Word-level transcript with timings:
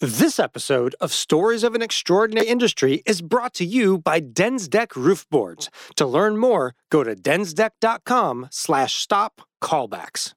This 0.00 0.38
episode 0.38 0.94
of 1.00 1.12
Stories 1.12 1.64
of 1.64 1.74
an 1.74 1.82
Extraordinary 1.82 2.46
Industry 2.46 3.02
is 3.04 3.20
brought 3.20 3.52
to 3.54 3.64
you 3.64 3.98
by 3.98 4.20
DensDeck 4.20 4.94
Roof 4.94 5.28
Boards. 5.28 5.70
To 5.96 6.06
learn 6.06 6.36
more, 6.36 6.76
go 6.88 7.02
to 7.02 7.16
densdeck.com 7.16 8.46
slash 8.52 8.94
stop 8.94 9.40
callbacks. 9.60 10.34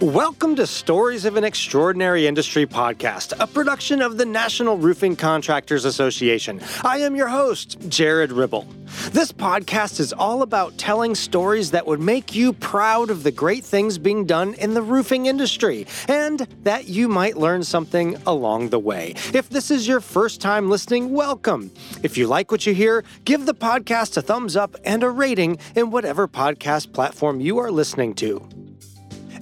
Welcome 0.00 0.56
to 0.56 0.66
Stories 0.66 1.26
of 1.26 1.36
an 1.36 1.44
Extraordinary 1.44 2.26
Industry 2.26 2.66
podcast, 2.66 3.34
a 3.38 3.46
production 3.46 4.00
of 4.00 4.16
the 4.16 4.24
National 4.24 4.78
Roofing 4.78 5.14
Contractors 5.14 5.84
Association. 5.84 6.58
I 6.82 7.00
am 7.00 7.14
your 7.14 7.28
host, 7.28 7.76
Jared 7.90 8.32
Ribble. 8.32 8.66
This 9.12 9.30
podcast 9.30 10.00
is 10.00 10.14
all 10.14 10.40
about 10.40 10.78
telling 10.78 11.14
stories 11.14 11.72
that 11.72 11.86
would 11.86 12.00
make 12.00 12.34
you 12.34 12.54
proud 12.54 13.10
of 13.10 13.24
the 13.24 13.30
great 13.30 13.62
things 13.62 13.98
being 13.98 14.24
done 14.24 14.54
in 14.54 14.72
the 14.72 14.80
roofing 14.80 15.26
industry 15.26 15.86
and 16.08 16.46
that 16.62 16.88
you 16.88 17.06
might 17.06 17.36
learn 17.36 17.62
something 17.62 18.16
along 18.26 18.70
the 18.70 18.78
way. 18.78 19.12
If 19.34 19.50
this 19.50 19.70
is 19.70 19.86
your 19.86 20.00
first 20.00 20.40
time 20.40 20.70
listening, 20.70 21.12
welcome. 21.12 21.70
If 22.02 22.16
you 22.16 22.26
like 22.26 22.50
what 22.50 22.64
you 22.64 22.72
hear, 22.72 23.04
give 23.26 23.44
the 23.44 23.54
podcast 23.54 24.16
a 24.16 24.22
thumbs 24.22 24.56
up 24.56 24.76
and 24.82 25.02
a 25.02 25.10
rating 25.10 25.58
in 25.76 25.90
whatever 25.90 26.26
podcast 26.26 26.94
platform 26.94 27.38
you 27.42 27.58
are 27.58 27.70
listening 27.70 28.14
to. 28.14 28.48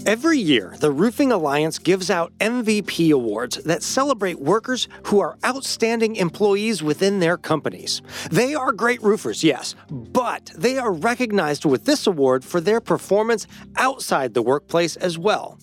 Every 0.09 0.39
year, 0.39 0.75
the 0.81 0.91
Roofing 0.91 1.33
Alliance 1.33 1.79
gives 1.79 2.09
out 2.09 2.33
MVP 2.39 3.13
awards 3.13 3.57
that 3.65 3.83
celebrate 3.83 4.41
workers 4.41 4.89
who 5.03 5.21
are 5.21 5.37
outstanding 5.45 6.17
employees 6.17 6.83
within 6.83 7.19
their 7.19 7.37
companies. 7.37 8.01
They 8.31 8.55
are 8.55 8.73
great 8.73 9.03
roofers, 9.03 9.45
yes, 9.45 9.75
but 9.91 10.51
they 10.57 10.79
are 10.79 10.95
recognized 10.95 11.67
with 11.67 11.85
this 11.85 12.07
award 12.07 12.43
for 12.43 12.59
their 12.59 12.81
performance 12.81 13.47
outside 13.77 14.33
the 14.33 14.41
workplace 14.41 14.97
as 14.97 15.19
well. 15.19 15.59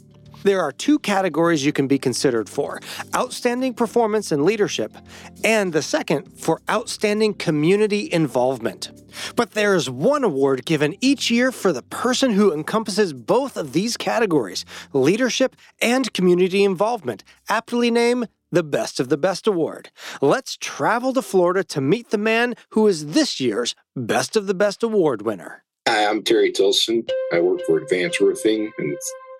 There 0.45 0.61
are 0.61 0.71
two 0.71 0.99
categories 0.99 1.65
you 1.65 1.73
can 1.73 1.87
be 1.87 1.97
considered 1.97 2.47
for 2.47 2.79
outstanding 3.15 3.73
performance 3.73 4.31
and 4.31 4.45
leadership, 4.45 4.95
and 5.43 5.73
the 5.73 5.81
second 5.81 6.39
for 6.39 6.61
outstanding 6.69 7.33
community 7.33 8.07
involvement. 8.13 8.91
But 9.35 9.53
there 9.53 9.73
is 9.73 9.89
one 9.89 10.23
award 10.23 10.63
given 10.63 10.97
each 11.01 11.31
year 11.31 11.51
for 11.51 11.73
the 11.73 11.81
person 11.81 12.29
who 12.29 12.53
encompasses 12.53 13.11
both 13.11 13.57
of 13.57 13.73
these 13.73 13.97
categories 13.97 14.65
leadership 14.93 15.55
and 15.81 16.13
community 16.13 16.63
involvement, 16.63 17.23
aptly 17.49 17.89
named 17.89 18.27
the 18.51 18.61
Best 18.61 18.99
of 18.99 19.09
the 19.09 19.17
Best 19.17 19.47
Award. 19.47 19.89
Let's 20.21 20.57
travel 20.57 21.11
to 21.13 21.23
Florida 21.23 21.63
to 21.63 21.81
meet 21.81 22.11
the 22.11 22.19
man 22.19 22.53
who 22.69 22.85
is 22.85 23.13
this 23.13 23.39
year's 23.39 23.73
Best 23.95 24.35
of 24.35 24.45
the 24.45 24.53
Best 24.53 24.83
Award 24.83 25.23
winner. 25.23 25.63
Hi, 25.87 26.05
I'm 26.07 26.21
Terry 26.21 26.51
Tilson. 26.51 27.03
I 27.33 27.39
work 27.39 27.61
for 27.65 27.79
Advanced 27.79 28.19
Roofing 28.19 28.71
and 28.77 28.95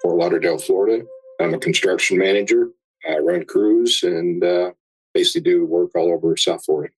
Fort 0.05 0.19
Lauderdale, 0.19 0.59
Florida. 0.59 1.03
I'm 1.41 1.55
a 1.55 1.57
construction 1.57 2.19
manager. 2.19 2.69
I 3.09 3.17
run 3.17 3.43
crews 3.43 4.03
and 4.03 4.43
uh, 4.43 4.73
basically 5.15 5.41
do 5.41 5.65
work 5.65 5.95
all 5.95 6.13
over 6.13 6.37
South 6.37 6.63
Florida. 6.63 6.93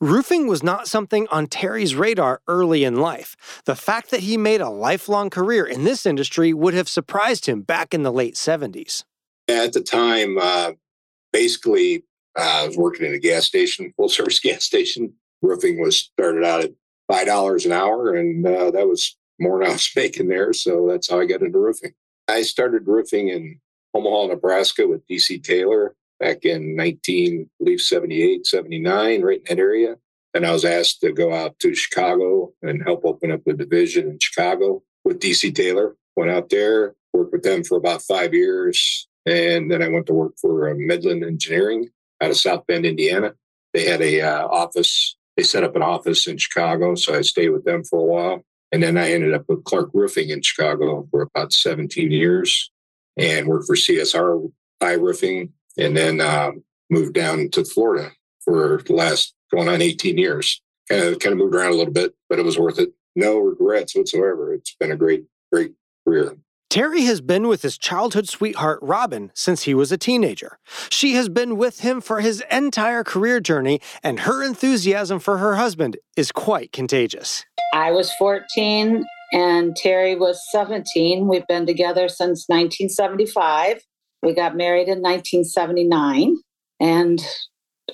Roofing 0.00 0.48
was 0.48 0.60
not 0.60 0.88
something 0.88 1.28
on 1.30 1.46
Terry's 1.46 1.94
radar 1.94 2.40
early 2.48 2.82
in 2.82 2.96
life. 2.96 3.62
The 3.64 3.76
fact 3.76 4.10
that 4.10 4.20
he 4.20 4.36
made 4.36 4.60
a 4.60 4.70
lifelong 4.70 5.30
career 5.30 5.64
in 5.64 5.84
this 5.84 6.04
industry 6.04 6.52
would 6.52 6.74
have 6.74 6.88
surprised 6.88 7.46
him 7.46 7.62
back 7.62 7.94
in 7.94 8.02
the 8.02 8.12
late 8.12 8.34
70s. 8.34 9.04
At 9.46 9.72
the 9.72 9.80
time, 9.80 10.36
uh, 10.36 10.72
basically, 11.32 12.02
uh, 12.36 12.62
I 12.62 12.66
was 12.66 12.76
working 12.76 13.06
in 13.06 13.14
a 13.14 13.20
gas 13.20 13.46
station, 13.46 13.94
full 13.96 14.08
service 14.08 14.40
gas 14.40 14.64
station. 14.64 15.12
Roofing 15.42 15.80
was 15.80 15.96
started 15.96 16.42
out 16.42 16.64
at 16.64 16.72
$5 17.08 17.66
an 17.66 17.72
hour, 17.72 18.16
and 18.16 18.44
uh, 18.44 18.72
that 18.72 18.88
was 18.88 19.16
more 19.38 19.60
than 19.60 19.68
I 19.68 19.74
was 19.74 19.88
making 19.96 20.26
there. 20.26 20.52
So 20.52 20.88
that's 20.88 21.08
how 21.08 21.20
I 21.20 21.26
got 21.26 21.42
into 21.42 21.60
roofing. 21.60 21.92
I 22.28 22.42
started 22.42 22.86
roofing 22.86 23.28
in 23.28 23.60
Omaha, 23.94 24.28
Nebraska 24.28 24.86
with 24.86 25.06
DC 25.06 25.42
Taylor 25.42 25.94
back 26.18 26.44
in 26.44 26.76
19, 26.76 27.42
I 27.42 27.64
believe 27.64 27.80
78, 27.80 28.46
79, 28.46 29.22
right 29.22 29.38
in 29.38 29.44
that 29.48 29.60
area. 29.60 29.96
And 30.34 30.46
I 30.46 30.52
was 30.52 30.64
asked 30.64 31.00
to 31.00 31.12
go 31.12 31.34
out 31.34 31.58
to 31.58 31.74
Chicago 31.74 32.52
and 32.62 32.82
help 32.82 33.04
open 33.04 33.30
up 33.30 33.46
a 33.46 33.52
division 33.52 34.08
in 34.08 34.18
Chicago 34.20 34.82
with 35.04 35.20
DC 35.20 35.54
Taylor. 35.54 35.96
Went 36.16 36.30
out 36.30 36.48
there, 36.48 36.94
worked 37.12 37.32
with 37.32 37.42
them 37.42 37.64
for 37.64 37.76
about 37.76 38.02
five 38.02 38.32
years. 38.32 39.08
And 39.26 39.70
then 39.70 39.82
I 39.82 39.88
went 39.88 40.06
to 40.06 40.14
work 40.14 40.34
for 40.40 40.70
uh, 40.70 40.74
Midland 40.76 41.24
Engineering 41.24 41.90
out 42.20 42.30
of 42.30 42.36
South 42.36 42.66
Bend, 42.66 42.86
Indiana. 42.86 43.34
They 43.74 43.84
had 43.84 44.00
a 44.00 44.20
uh, 44.20 44.46
office. 44.46 45.16
They 45.36 45.42
set 45.42 45.64
up 45.64 45.76
an 45.76 45.82
office 45.82 46.26
in 46.26 46.38
Chicago, 46.38 46.94
so 46.94 47.14
I 47.14 47.22
stayed 47.22 47.50
with 47.50 47.64
them 47.64 47.84
for 47.84 48.00
a 48.00 48.04
while. 48.04 48.44
And 48.72 48.82
then 48.82 48.96
I 48.96 49.12
ended 49.12 49.34
up 49.34 49.44
with 49.48 49.64
Clark 49.64 49.90
Roofing 49.92 50.30
in 50.30 50.40
Chicago 50.42 51.06
for 51.10 51.22
about 51.22 51.52
17 51.52 52.10
years 52.10 52.70
and 53.16 53.46
worked 53.46 53.66
for 53.66 53.76
CSR 53.76 54.50
I 54.80 54.94
Roofing 54.94 55.52
and 55.78 55.96
then 55.96 56.20
um, 56.20 56.64
moved 56.90 57.14
down 57.14 57.50
to 57.50 57.64
Florida 57.64 58.12
for 58.44 58.82
the 58.84 58.94
last 58.94 59.34
going 59.52 59.68
on 59.68 59.82
18 59.82 60.18
years. 60.18 60.62
Kind 60.88 61.04
of, 61.04 61.18
kind 61.20 61.32
of 61.32 61.38
moved 61.38 61.54
around 61.54 61.72
a 61.72 61.76
little 61.76 61.92
bit, 61.92 62.14
but 62.28 62.38
it 62.38 62.44
was 62.44 62.58
worth 62.58 62.78
it. 62.78 62.90
No 63.14 63.38
regrets 63.38 63.94
whatsoever. 63.94 64.54
It's 64.54 64.74
been 64.80 64.90
a 64.90 64.96
great, 64.96 65.24
great 65.52 65.72
career. 66.04 66.36
Terry 66.72 67.02
has 67.02 67.20
been 67.20 67.48
with 67.48 67.60
his 67.60 67.76
childhood 67.76 68.30
sweetheart, 68.30 68.78
Robin, 68.80 69.30
since 69.34 69.64
he 69.64 69.74
was 69.74 69.92
a 69.92 69.98
teenager. 69.98 70.58
She 70.88 71.12
has 71.12 71.28
been 71.28 71.58
with 71.58 71.80
him 71.80 72.00
for 72.00 72.22
his 72.22 72.42
entire 72.50 73.04
career 73.04 73.40
journey, 73.40 73.78
and 74.02 74.20
her 74.20 74.42
enthusiasm 74.42 75.18
for 75.18 75.36
her 75.36 75.56
husband 75.56 75.98
is 76.16 76.32
quite 76.32 76.72
contagious. 76.72 77.44
I 77.74 77.90
was 77.90 78.10
14 78.14 79.04
and 79.34 79.76
Terry 79.76 80.16
was 80.16 80.42
17. 80.50 81.28
We've 81.28 81.46
been 81.46 81.66
together 81.66 82.08
since 82.08 82.46
1975. 82.48 83.82
We 84.22 84.32
got 84.32 84.56
married 84.56 84.88
in 84.88 85.02
1979 85.02 86.38
and 86.80 87.20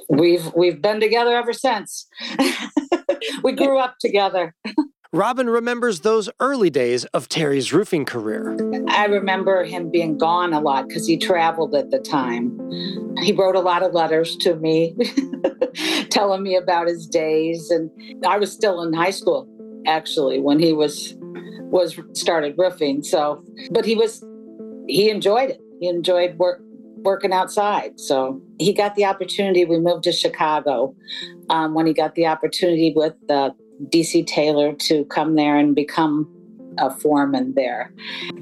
we've 0.09 0.53
we've 0.55 0.81
been 0.81 1.01
together 1.01 1.35
ever 1.35 1.53
since. 1.53 2.07
we 3.43 3.51
grew 3.51 3.81
up 3.81 3.97
together. 4.01 4.55
Robin 5.13 5.49
remembers 5.49 6.01
those 6.01 6.29
early 6.39 6.69
days 6.69 7.07
of 7.07 7.31
Terry's 7.31 7.73
roofing 7.73 8.05
career. 8.05 8.55
I 8.89 9.07
remember 9.07 9.65
him 9.65 9.91
being 9.91 10.19
gone 10.19 10.53
a 10.53 10.61
lot 10.61 10.87
because 10.87 11.07
he 11.07 11.17
traveled 11.17 11.75
at 11.75 11.91
the 11.91 11.99
time. 11.99 12.51
He 13.23 13.33
wrote 13.33 13.57
a 13.57 13.61
lot 13.61 13.83
of 13.83 13.95
letters 13.95 14.37
to 14.39 14.57
me, 14.57 14.95
telling 16.11 16.43
me 16.43 16.57
about 16.57 16.89
his 16.89 17.07
days. 17.07 17.71
And 17.71 17.91
I 18.27 18.37
was 18.37 18.53
still 18.53 18.83
in 18.83 18.93
high 18.93 19.11
school, 19.11 19.49
actually, 19.87 20.41
when 20.41 20.59
he 20.59 20.75
was 20.75 21.15
was 21.71 21.99
started 22.13 22.55
roofing. 22.59 23.03
So, 23.03 23.43
but 23.71 23.87
he 23.87 23.95
was 23.95 24.23
he 24.89 25.09
enjoyed 25.09 25.51
it. 25.51 25.61
He 25.81 25.89
enjoyed 25.89 26.37
work 26.37 26.61
working 26.99 27.33
outside. 27.33 27.99
So 27.99 28.43
he 28.59 28.75
got 28.75 28.95
the 28.95 29.07
opportunity. 29.07 29.65
We 29.65 29.79
moved 29.79 30.05
to 30.05 30.13
Chicago 30.13 30.95
um, 31.49 31.73
when 31.73 31.87
he 31.87 31.95
got 31.95 32.15
the 32.15 32.27
opportunity 32.27 32.93
with 32.95 33.15
the 33.27 33.55
DC 33.87 34.27
Taylor 34.27 34.73
to 34.75 35.05
come 35.07 35.35
there 35.35 35.57
and 35.57 35.75
become 35.75 36.29
a 36.79 36.91
foreman 36.91 37.55
there. 37.55 37.93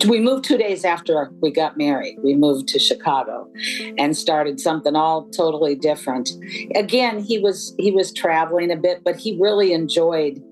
We 0.07 0.21
moved 0.21 0.45
two 0.45 0.59
days 0.59 0.85
after 0.85 1.31
we 1.41 1.51
got 1.51 1.77
married. 1.77 2.19
We 2.23 2.35
moved 2.35 2.69
to 2.69 2.79
Chicago 2.79 3.51
and 3.99 4.17
started 4.17 4.61
something 4.61 4.95
all 4.95 5.29
totally 5.31 5.75
different. 5.75 6.31
Again, 6.75 7.19
he 7.19 7.39
was 7.39 7.75
he 7.79 7.91
was 7.91 8.13
traveling 8.13 8.71
a 8.71 8.77
bit, 8.77 9.03
but 9.05 9.17
he 9.17 9.39
really 9.41 9.73
enjoyed 9.73 10.43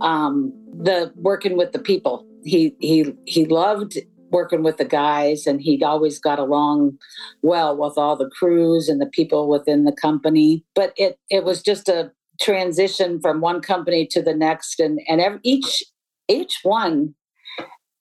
um, 0.00 0.52
the 0.72 1.12
working 1.16 1.56
with 1.56 1.72
the 1.72 1.78
people. 1.78 2.26
He 2.44 2.74
he 2.80 3.14
he 3.26 3.44
loved 3.44 3.98
working 4.30 4.62
with 4.62 4.76
the 4.76 4.84
guys 4.84 5.46
and 5.46 5.60
he 5.60 5.82
always 5.84 6.18
got 6.18 6.38
along 6.38 6.98
well 7.42 7.76
with 7.76 7.96
all 7.96 8.16
the 8.16 8.28
crews 8.30 8.88
and 8.88 9.00
the 9.00 9.06
people 9.06 9.48
within 9.48 9.84
the 9.84 9.92
company 9.92 10.64
but 10.74 10.92
it 10.96 11.16
it 11.30 11.44
was 11.44 11.62
just 11.62 11.88
a 11.88 12.10
transition 12.40 13.20
from 13.20 13.40
one 13.40 13.60
company 13.60 14.06
to 14.06 14.22
the 14.22 14.34
next 14.34 14.80
and 14.80 15.00
and 15.08 15.20
every, 15.20 15.40
each 15.42 15.82
each 16.28 16.60
one 16.62 17.14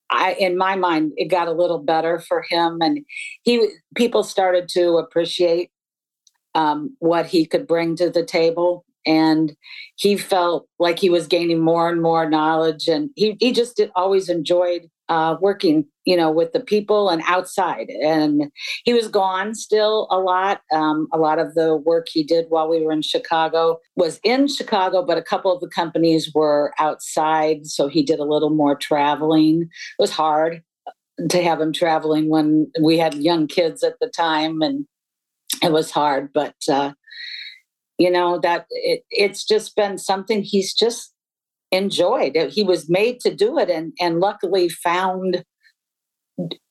I 0.09 0.33
in 0.33 0.57
my 0.57 0.75
mind 0.75 1.13
it 1.17 1.25
got 1.25 1.47
a 1.47 1.53
little 1.53 1.79
better 1.79 2.19
for 2.19 2.43
him 2.49 2.79
and 2.81 2.99
he 3.43 3.67
people 3.95 4.23
started 4.23 4.69
to 4.69 4.97
appreciate 4.97 5.71
um, 6.53 6.95
what 6.99 7.25
he 7.25 7.45
could 7.45 7.67
bring 7.67 7.95
to 7.97 8.09
the 8.09 8.25
table 8.25 8.85
and 9.05 9.55
he 9.95 10.17
felt 10.17 10.67
like 10.79 10.99
he 10.99 11.09
was 11.09 11.27
gaining 11.27 11.59
more 11.59 11.89
and 11.89 12.01
more 12.01 12.27
knowledge 12.29 12.87
and 12.87 13.09
he, 13.15 13.37
he 13.39 13.51
just 13.51 13.75
did, 13.77 13.91
always 13.95 14.29
enjoyed 14.29 14.89
uh, 15.09 15.35
working, 15.39 15.85
you 16.05 16.15
know, 16.15 16.31
with 16.31 16.53
the 16.53 16.59
people 16.59 17.09
and 17.09 17.21
outside. 17.27 17.89
And 17.89 18.51
he 18.83 18.93
was 18.93 19.07
gone 19.07 19.55
still 19.55 20.07
a 20.11 20.19
lot. 20.19 20.61
Um, 20.71 21.07
a 21.11 21.17
lot 21.17 21.39
of 21.39 21.55
the 21.55 21.75
work 21.75 22.07
he 22.09 22.23
did 22.23 22.45
while 22.49 22.69
we 22.69 22.83
were 22.83 22.91
in 22.91 23.01
Chicago 23.01 23.79
was 23.95 24.19
in 24.23 24.47
Chicago, 24.47 25.03
but 25.03 25.17
a 25.17 25.23
couple 25.23 25.51
of 25.51 25.61
the 25.61 25.67
companies 25.67 26.31
were 26.33 26.73
outside. 26.79 27.65
So 27.65 27.87
he 27.87 28.03
did 28.03 28.19
a 28.19 28.23
little 28.23 28.51
more 28.51 28.75
traveling. 28.75 29.63
It 29.63 30.01
was 30.01 30.11
hard 30.11 30.61
to 31.29 31.41
have 31.41 31.59
him 31.59 31.73
traveling 31.73 32.29
when 32.29 32.71
we 32.81 32.97
had 32.97 33.15
young 33.15 33.47
kids 33.47 33.83
at 33.83 33.95
the 33.99 34.07
time, 34.07 34.61
and 34.61 34.85
it 35.63 35.71
was 35.71 35.89
hard. 35.91 36.31
But 36.33 36.55
uh, 36.69 36.93
You 37.97 38.11
know, 38.11 38.39
that 38.39 38.65
it, 38.69 39.03
it's 39.09 39.45
just 39.45 39.75
been 39.75 39.97
something 39.97 40.43
he's 40.43 40.73
just 40.73 41.13
enjoyed. 41.71 42.35
He 42.51 42.63
was 42.63 42.89
made 42.89 43.21
to 43.21 43.33
do 43.33 43.57
it 43.57 43.69
and, 43.69 43.93
and 43.99 44.19
luckily 44.19 44.67
found, 44.69 45.43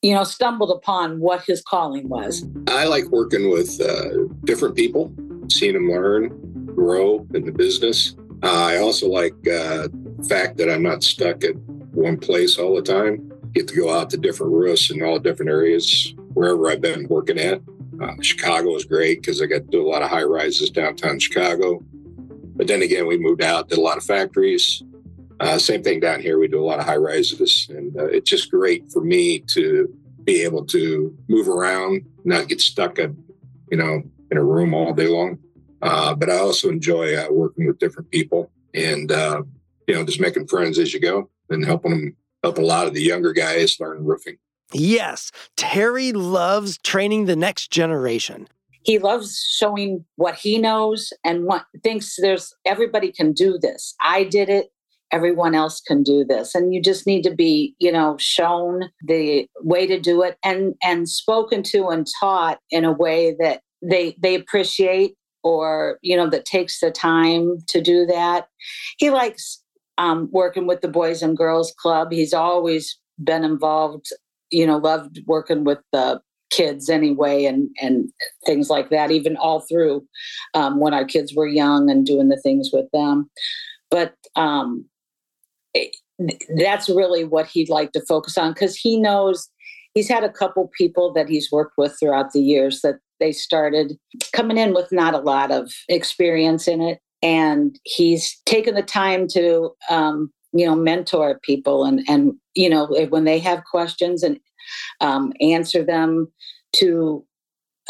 you 0.02 0.14
know, 0.14 0.24
stumbled 0.24 0.70
upon 0.70 1.20
what 1.20 1.42
his 1.44 1.62
calling 1.62 2.08
was. 2.08 2.44
I 2.68 2.86
like 2.86 3.04
working 3.06 3.50
with 3.50 3.80
uh, 3.80 4.24
different 4.44 4.76
people, 4.76 5.12
seeing 5.48 5.74
them 5.74 5.90
learn, 5.90 6.28
grow 6.74 7.26
in 7.34 7.44
the 7.44 7.52
business. 7.52 8.14
Uh, 8.42 8.64
I 8.64 8.78
also 8.78 9.08
like 9.08 9.32
uh, 9.48 9.88
the 10.18 10.26
fact 10.28 10.58
that 10.58 10.70
I'm 10.70 10.82
not 10.82 11.02
stuck 11.02 11.44
at 11.44 11.56
one 11.92 12.18
place 12.18 12.58
all 12.58 12.74
the 12.74 12.82
time. 12.82 13.32
Get 13.52 13.68
to 13.68 13.76
go 13.76 13.96
out 13.96 14.10
to 14.10 14.16
different 14.16 14.52
roofs 14.52 14.90
in 14.90 15.02
all 15.02 15.18
different 15.18 15.50
areas, 15.50 16.12
wherever 16.34 16.68
I've 16.68 16.80
been 16.80 17.06
working 17.08 17.38
at. 17.38 17.62
Uh, 18.02 18.14
Chicago 18.20 18.74
is 18.74 18.84
great 18.84 19.20
because 19.20 19.40
I 19.40 19.46
got 19.46 19.58
to 19.58 19.70
do 19.70 19.86
a 19.86 19.88
lot 19.88 20.02
of 20.02 20.10
high 20.10 20.24
rises 20.24 20.70
downtown 20.70 21.20
Chicago. 21.20 21.80
But 22.56 22.66
then 22.66 22.82
again, 22.82 23.06
we 23.06 23.16
moved 23.16 23.42
out, 23.42 23.68
did 23.68 23.78
a 23.78 23.80
lot 23.80 23.96
of 23.96 24.04
factories. 24.04 24.82
Uh, 25.40 25.58
same 25.58 25.82
thing 25.82 26.00
down 26.00 26.20
here. 26.20 26.38
We 26.38 26.48
do 26.48 26.62
a 26.62 26.64
lot 26.64 26.78
of 26.78 26.86
high 26.86 26.96
rises, 26.96 27.66
and 27.70 27.96
uh, 27.96 28.06
it's 28.06 28.30
just 28.30 28.50
great 28.50 28.90
for 28.92 29.02
me 29.02 29.40
to 29.48 29.92
be 30.22 30.42
able 30.42 30.64
to 30.66 31.16
move 31.28 31.48
around, 31.48 32.06
not 32.24 32.48
get 32.48 32.60
stuck 32.60 32.98
in, 32.98 33.22
you 33.70 33.76
know, 33.76 34.02
in 34.30 34.38
a 34.38 34.44
room 34.44 34.74
all 34.74 34.92
day 34.92 35.08
long. 35.08 35.38
Uh, 35.82 36.14
but 36.14 36.30
I 36.30 36.38
also 36.38 36.70
enjoy 36.70 37.14
uh, 37.14 37.26
working 37.30 37.66
with 37.66 37.78
different 37.78 38.10
people 38.10 38.50
and 38.72 39.12
uh, 39.12 39.42
you 39.86 39.94
know 39.94 40.04
just 40.04 40.20
making 40.20 40.46
friends 40.46 40.78
as 40.78 40.94
you 40.94 41.00
go 41.00 41.30
and 41.50 41.64
helping 41.64 41.90
them 41.90 42.16
help 42.42 42.58
a 42.58 42.62
lot 42.62 42.86
of 42.86 42.94
the 42.94 43.02
younger 43.02 43.32
guys 43.32 43.78
learn 43.78 44.04
roofing. 44.04 44.36
Yes, 44.72 45.30
Terry 45.56 46.12
loves 46.12 46.78
training 46.78 47.26
the 47.26 47.36
next 47.36 47.70
generation. 47.70 48.48
He 48.82 48.98
loves 48.98 49.40
showing 49.40 50.04
what 50.16 50.34
he 50.34 50.58
knows 50.58 51.12
and 51.22 51.44
what 51.44 51.64
thinks 51.82 52.16
there's 52.18 52.54
everybody 52.64 53.12
can 53.12 53.32
do 53.32 53.58
this. 53.58 53.94
I 54.00 54.24
did 54.24 54.48
it 54.48 54.72
everyone 55.14 55.54
else 55.54 55.80
can 55.80 56.02
do 56.02 56.24
this. 56.24 56.54
And 56.54 56.74
you 56.74 56.82
just 56.82 57.06
need 57.06 57.22
to 57.22 57.34
be 57.34 57.74
you 57.78 57.92
know 57.92 58.16
shown 58.18 58.90
the 59.06 59.46
way 59.60 59.86
to 59.86 59.98
do 59.98 60.22
it 60.22 60.36
and 60.44 60.74
and 60.82 61.08
spoken 61.08 61.62
to 61.64 61.88
and 61.88 62.06
taught 62.20 62.58
in 62.70 62.84
a 62.84 62.92
way 62.92 63.34
that 63.38 63.62
they 63.80 64.16
they 64.20 64.34
appreciate 64.34 65.14
or 65.42 65.98
you 66.02 66.16
know 66.16 66.28
that 66.28 66.44
takes 66.44 66.80
the 66.80 66.90
time 66.90 67.58
to 67.68 67.80
do 67.80 68.04
that. 68.06 68.48
He 68.98 69.10
likes 69.10 69.62
um, 69.96 70.28
working 70.32 70.66
with 70.66 70.80
the 70.80 70.88
boys 70.88 71.22
and 71.22 71.36
girls 71.36 71.72
club. 71.78 72.10
He's 72.10 72.34
always 72.34 72.98
been 73.22 73.44
involved 73.44 74.06
you 74.50 74.66
know 74.66 74.78
loved 74.78 75.20
working 75.26 75.64
with 75.64 75.78
the 75.92 76.20
kids 76.50 76.88
anyway 76.88 77.44
and 77.44 77.68
and 77.80 78.10
things 78.46 78.70
like 78.70 78.90
that 78.90 79.10
even 79.10 79.36
all 79.36 79.60
through 79.60 80.04
um, 80.54 80.78
when 80.78 80.94
our 80.94 81.04
kids 81.04 81.34
were 81.34 81.46
young 81.46 81.90
and 81.90 82.04
doing 82.04 82.28
the 82.28 82.40
things 82.40 82.70
with 82.72 82.86
them. 82.92 83.30
But 83.90 84.14
um, 84.36 84.84
that's 86.56 86.88
really 86.88 87.24
what 87.24 87.46
he'd 87.46 87.68
like 87.68 87.92
to 87.92 88.04
focus 88.06 88.38
on 88.38 88.52
because 88.52 88.76
he 88.76 88.96
knows 88.96 89.48
he's 89.94 90.08
had 90.08 90.24
a 90.24 90.32
couple 90.32 90.70
people 90.76 91.12
that 91.12 91.28
he's 91.28 91.50
worked 91.50 91.74
with 91.76 91.96
throughout 91.98 92.32
the 92.32 92.40
years 92.40 92.80
that 92.82 92.96
they 93.20 93.32
started 93.32 93.96
coming 94.32 94.58
in 94.58 94.74
with 94.74 94.90
not 94.92 95.14
a 95.14 95.18
lot 95.18 95.50
of 95.50 95.72
experience 95.88 96.68
in 96.68 96.80
it. 96.80 96.98
And 97.22 97.78
he's 97.84 98.40
taken 98.44 98.74
the 98.74 98.82
time 98.82 99.26
to 99.28 99.70
um, 99.88 100.30
you 100.52 100.64
know 100.64 100.74
mentor 100.74 101.40
people 101.42 101.84
and 101.84 102.00
and 102.08 102.32
you 102.54 102.70
know 102.70 102.86
when 103.08 103.24
they 103.24 103.38
have 103.38 103.64
questions 103.64 104.22
and 104.22 104.38
um, 105.00 105.32
answer 105.40 105.84
them 105.84 106.32
to 106.72 107.24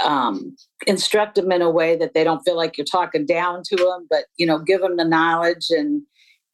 um, 0.03 0.57
instruct 0.87 1.37
them 1.37 1.53
in 1.53 1.63
a 1.63 1.71
way 1.71 1.95
that 1.97 2.15
they 2.15 2.25
don't 2.25 2.43
feel 2.43 2.57
like 2.57 2.77
you're 2.77 2.85
talking 2.85 3.27
down 3.27 3.63
to 3.65 3.77
them 3.77 4.07
but 4.09 4.25
you 4.37 4.47
know 4.47 4.59
give 4.59 4.81
them 4.81 4.97
the 4.97 5.05
knowledge 5.05 5.67
and 5.71 6.03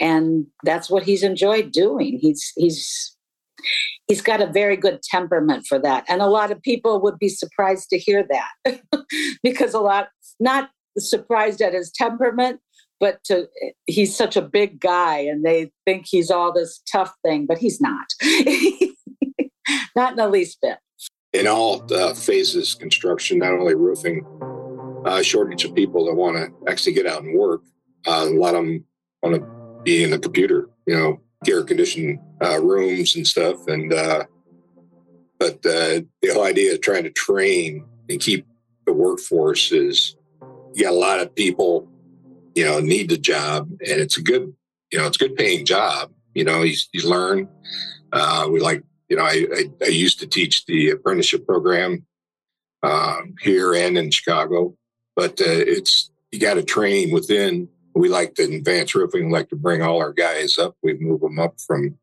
and 0.00 0.46
that's 0.64 0.90
what 0.90 1.02
he's 1.02 1.22
enjoyed 1.22 1.70
doing. 1.72 2.18
He's 2.20 2.52
he's 2.56 3.16
he's 4.08 4.22
got 4.22 4.40
a 4.40 4.46
very 4.46 4.76
good 4.76 5.02
temperament 5.02 5.66
for 5.66 5.78
that, 5.78 6.04
and 6.08 6.22
a 6.22 6.26
lot 6.26 6.50
of 6.50 6.60
people 6.62 7.00
would 7.02 7.18
be 7.18 7.28
surprised 7.28 7.90
to 7.90 7.98
hear 7.98 8.26
that 8.28 8.80
because 9.42 9.74
a 9.74 9.80
lot 9.80 10.08
not 10.40 10.70
surprised 10.98 11.60
at 11.60 11.74
his 11.74 11.92
temperament, 11.92 12.60
but 12.98 13.22
to, 13.24 13.48
he's 13.86 14.16
such 14.16 14.36
a 14.36 14.42
big 14.42 14.80
guy, 14.80 15.18
and 15.18 15.44
they 15.44 15.70
think 15.84 16.06
he's 16.06 16.30
all 16.30 16.52
this 16.52 16.82
tough 16.90 17.14
thing, 17.24 17.46
but 17.46 17.58
he's 17.58 17.80
not. 17.80 18.06
not 19.96 20.12
in 20.12 20.16
the 20.16 20.28
least 20.28 20.58
bit. 20.62 20.78
In 21.32 21.46
all 21.46 21.86
uh, 21.94 22.14
phases, 22.14 22.74
construction, 22.74 23.38
not 23.38 23.52
only 23.52 23.74
roofing, 23.74 24.24
uh, 25.04 25.22
shortage 25.22 25.64
of 25.64 25.74
people 25.74 26.04
that 26.06 26.14
want 26.14 26.36
to 26.36 26.70
actually 26.70 26.92
get 26.92 27.06
out 27.06 27.22
and 27.22 27.38
work. 27.38 27.62
Uh, 28.06 28.26
a 28.28 28.34
lot 28.34 28.54
of 28.54 28.64
them 28.64 28.84
want 29.22 29.36
to 29.36 29.59
be 29.82 30.04
in 30.04 30.10
the 30.10 30.18
computer, 30.18 30.68
you 30.86 30.94
know, 30.94 31.20
air 31.48 31.64
conditioned 31.64 32.18
uh, 32.42 32.60
rooms 32.60 33.16
and 33.16 33.26
stuff. 33.26 33.66
And, 33.66 33.92
uh, 33.92 34.24
but 35.38 35.54
uh, 35.64 36.02
the 36.20 36.32
whole 36.32 36.44
idea 36.44 36.74
of 36.74 36.80
trying 36.80 37.04
to 37.04 37.10
train 37.10 37.84
and 38.08 38.20
keep 38.20 38.46
the 38.86 38.92
workforce 38.92 39.72
is 39.72 40.16
you 40.74 40.84
got 40.84 40.92
a 40.92 40.96
lot 40.96 41.20
of 41.20 41.34
people, 41.34 41.88
you 42.54 42.64
know, 42.64 42.80
need 42.80 43.08
the 43.08 43.18
job 43.18 43.70
and 43.70 44.00
it's 44.00 44.18
a 44.18 44.22
good, 44.22 44.54
you 44.92 44.98
know, 44.98 45.06
it's 45.06 45.20
a 45.20 45.28
good 45.28 45.36
paying 45.36 45.64
job. 45.64 46.12
You 46.34 46.44
know, 46.44 46.62
you, 46.62 46.76
you 46.92 47.08
learn. 47.08 47.48
Uh, 48.12 48.48
we 48.50 48.60
like, 48.60 48.82
you 49.08 49.16
know, 49.16 49.24
I, 49.24 49.46
I, 49.54 49.64
I, 49.82 49.88
used 49.88 50.20
to 50.20 50.26
teach 50.26 50.66
the 50.66 50.90
apprenticeship 50.90 51.46
program 51.46 52.06
um, 52.82 53.34
here 53.40 53.74
and 53.74 53.98
in 53.98 54.10
Chicago, 54.10 54.76
but 55.16 55.40
uh, 55.40 55.44
it's, 55.46 56.10
you 56.30 56.38
got 56.38 56.54
to 56.54 56.62
train 56.62 57.12
within 57.12 57.68
we 57.94 58.08
like 58.08 58.34
to 58.34 58.44
advance 58.44 58.94
roofing, 58.94 59.26
we 59.26 59.32
like 59.32 59.48
to 59.50 59.56
bring 59.56 59.82
all 59.82 59.98
our 59.98 60.12
guys 60.12 60.58
up. 60.58 60.76
We 60.82 60.94
move 60.94 61.20
them 61.20 61.38
up 61.38 61.60
from 61.66 61.98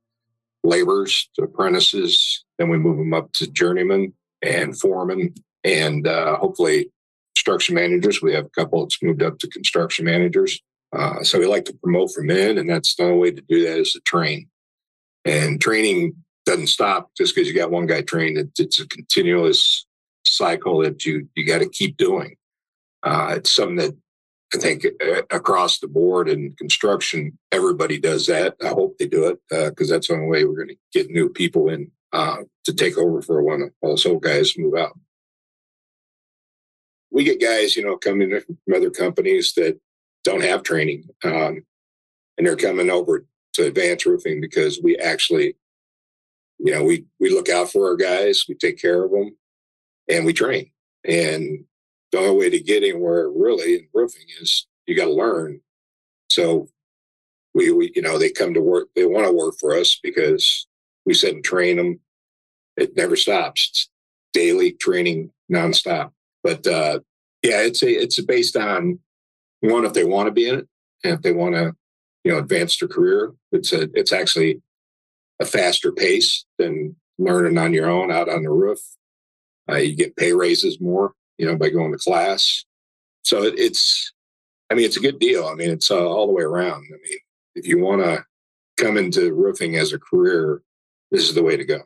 laborers 0.64 1.30
to 1.36 1.44
apprentices, 1.44 2.44
then 2.58 2.70
we 2.70 2.78
move 2.78 2.98
them 2.98 3.14
up 3.14 3.32
to 3.34 3.48
journeymen 3.48 4.14
and 4.42 4.78
foremen, 4.78 5.34
and 5.64 6.08
uh, 6.08 6.38
hopefully 6.38 6.92
construction 7.36 7.76
managers. 7.76 8.22
We 8.22 8.34
have 8.34 8.46
a 8.46 8.50
couple 8.50 8.84
that's 8.84 9.02
moved 9.02 9.24
up 9.24 9.40
to 9.40 9.48
construction 9.48 10.06
managers. 10.06 10.60
Uh, 10.94 11.24
so 11.24 11.40
we 11.40 11.46
like 11.46 11.66
to 11.66 11.74
promote 11.74 12.12
from 12.12 12.30
in, 12.30 12.58
and 12.58 12.70
that's 12.70 12.96
the 12.96 13.04
only 13.04 13.18
way 13.18 13.32
to 13.32 13.42
do 13.42 13.64
that 13.64 13.78
is 13.78 13.94
to 13.94 14.00
train. 14.02 14.48
And 15.26 15.62
training 15.62 16.16
doesn't 16.46 16.68
stop 16.68 17.12
just 17.18 17.36
because 17.36 17.48
you 17.48 17.54
got 17.54 17.72
one 17.72 17.86
guy 17.86 18.02
trained. 18.02 18.38
It, 18.38 18.50
it's 18.58 18.80
a 18.80 18.88
continuous 18.88 19.86
cycle 20.26 20.80
that 20.80 21.06
you 21.06 21.28
you 21.36 21.46
got 21.46 21.60
to 21.60 21.70
keep 21.70 21.98
doing. 21.98 22.36
Uh, 23.04 23.36
it's 23.38 23.52
something 23.52 23.76
that 23.78 23.96
I 24.54 24.58
think 24.58 24.86
uh, 24.86 25.24
across 25.30 25.80
the 25.80 25.88
board 25.88 26.30
in 26.30 26.54
construction, 26.54 27.38
everybody 27.52 28.00
does 28.00 28.28
that. 28.28 28.56
I 28.64 28.70
hope 28.70 28.98
they 28.98 29.08
do 29.08 29.28
it 29.28 29.40
because 29.50 29.92
uh, 29.92 29.96
that's 29.96 30.08
the 30.08 30.14
only 30.14 30.28
way 30.28 30.46
we're 30.46 30.56
going 30.56 30.70
to 30.70 30.78
get 30.94 31.10
new 31.10 31.30
people 31.30 31.70
in 31.70 31.92
uh, 32.14 32.44
to 32.64 32.74
take 32.74 32.98
over 32.98 33.22
for 33.22 33.42
when 33.44 33.72
all 33.82 33.90
those 33.90 34.06
old 34.06 34.24
guys 34.24 34.58
move 34.58 34.76
out. 34.76 34.98
We 37.12 37.26
get 37.26 37.42
guys, 37.42 37.76
you 37.76 37.84
know, 37.84 37.98
coming 37.98 38.30
from 38.30 38.58
other 38.74 38.90
companies 38.90 39.54
that 39.54 39.80
don't 40.24 40.44
have 40.44 40.64
training, 40.64 41.10
um, 41.24 41.66
and 42.38 42.46
they're 42.46 42.56
coming 42.56 42.90
over 42.90 43.26
to 43.54 43.66
Advance 43.66 44.06
Roofing 44.06 44.40
because 44.40 44.80
we 44.82 44.98
actually, 44.98 45.56
you 46.60 46.72
know, 46.72 46.84
we 46.84 47.06
we 47.20 47.30
look 47.30 47.50
out 47.50 47.72
for 47.72 47.88
our 47.88 47.96
guys, 47.96 48.46
we 48.48 48.56
take 48.56 48.80
care 48.80 49.04
of 49.04 49.12
them, 49.12 49.36
and 50.08 50.26
we 50.26 50.34
train. 50.34 50.72
And 51.06 51.66
the 52.12 52.20
only 52.20 52.38
way 52.38 52.50
to 52.50 52.60
get 52.60 52.84
anywhere 52.84 53.30
really 53.30 53.76
in 53.76 53.88
roofing 53.94 54.28
is 54.42 54.68
you 54.86 54.96
got 54.96 55.06
to 55.06 55.14
learn. 55.14 55.62
So 56.30 56.70
we, 57.54 57.72
we, 57.72 57.92
you 57.96 58.02
know, 58.02 58.18
they 58.18 58.30
come 58.30 58.54
to 58.54 58.62
work, 58.62 58.88
they 58.96 59.06
want 59.06 59.26
to 59.26 59.34
work 59.34 59.56
for 59.60 59.76
us 59.76 60.00
because 60.02 60.68
we 61.06 61.14
sit 61.14 61.36
and 61.36 61.44
train 61.44 61.78
them. 61.78 62.00
It 62.76 62.96
never 62.96 63.16
stops. 63.16 63.70
It's 63.72 63.90
daily 64.34 64.74
training 64.74 65.32
nonstop. 65.52 66.12
But 66.44 66.66
uh, 66.68 67.00
yeah, 67.44 67.62
it's 67.62 67.82
a, 67.84 67.90
it's 67.90 68.22
based 68.22 68.56
on 68.56 69.00
one 69.62 69.86
if 69.86 69.94
they 69.94 70.04
want 70.04 70.28
to 70.28 70.32
be 70.32 70.48
in 70.48 70.60
it 70.60 70.68
and 71.04 71.14
if 71.14 71.22
they 71.22 71.32
want 71.32 71.56
to, 71.56 71.74
you 72.24 72.32
know, 72.32 72.38
advance 72.38 72.78
their 72.78 72.88
career. 72.88 73.34
It's 73.52 73.74
a, 73.74 73.90
it's 73.94 74.14
actually 74.14 74.62
a 75.40 75.46
faster 75.46 75.92
pace 75.92 76.46
than 76.58 76.96
learning 77.18 77.58
on 77.58 77.74
your 77.74 77.90
own 77.90 78.12
out 78.12 78.30
on 78.30 78.44
the 78.44 78.52
roof. 78.52 78.80
Uh, 79.70 79.78
you 79.78 79.96
get 79.96 80.16
pay 80.16 80.34
raises 80.34 80.80
more 80.80 81.14
you 81.38 81.46
know, 81.46 81.56
by 81.56 81.70
going 81.70 81.92
to 81.92 81.98
class. 81.98 82.66
So 83.24 83.44
it, 83.44 83.56
it's, 83.58 84.12
I 84.70 84.76
mean, 84.76 84.86
it's 84.86 84.98
a 84.98 85.02
good 85.02 85.20
deal. 85.20 85.46
I 85.46 85.56
mean, 85.56 85.70
it's 85.70 85.92
uh, 85.92 86.08
all 86.08 86.28
the 86.28 86.34
way 86.34 86.44
around. 86.44 86.86
I 86.88 86.98
mean, 87.04 87.20
if 87.56 87.68
you 87.68 87.80
want 87.80 88.04
to 88.04 88.26
come 88.78 88.98
into 88.98 89.34
roofing 89.34 89.76
as 89.76 89.94
a 89.94 90.00
career, 90.00 90.62
this 91.12 91.28
is 91.28 91.36
the 91.36 91.44
way 91.44 91.58
to 91.58 91.66
go. 91.66 91.82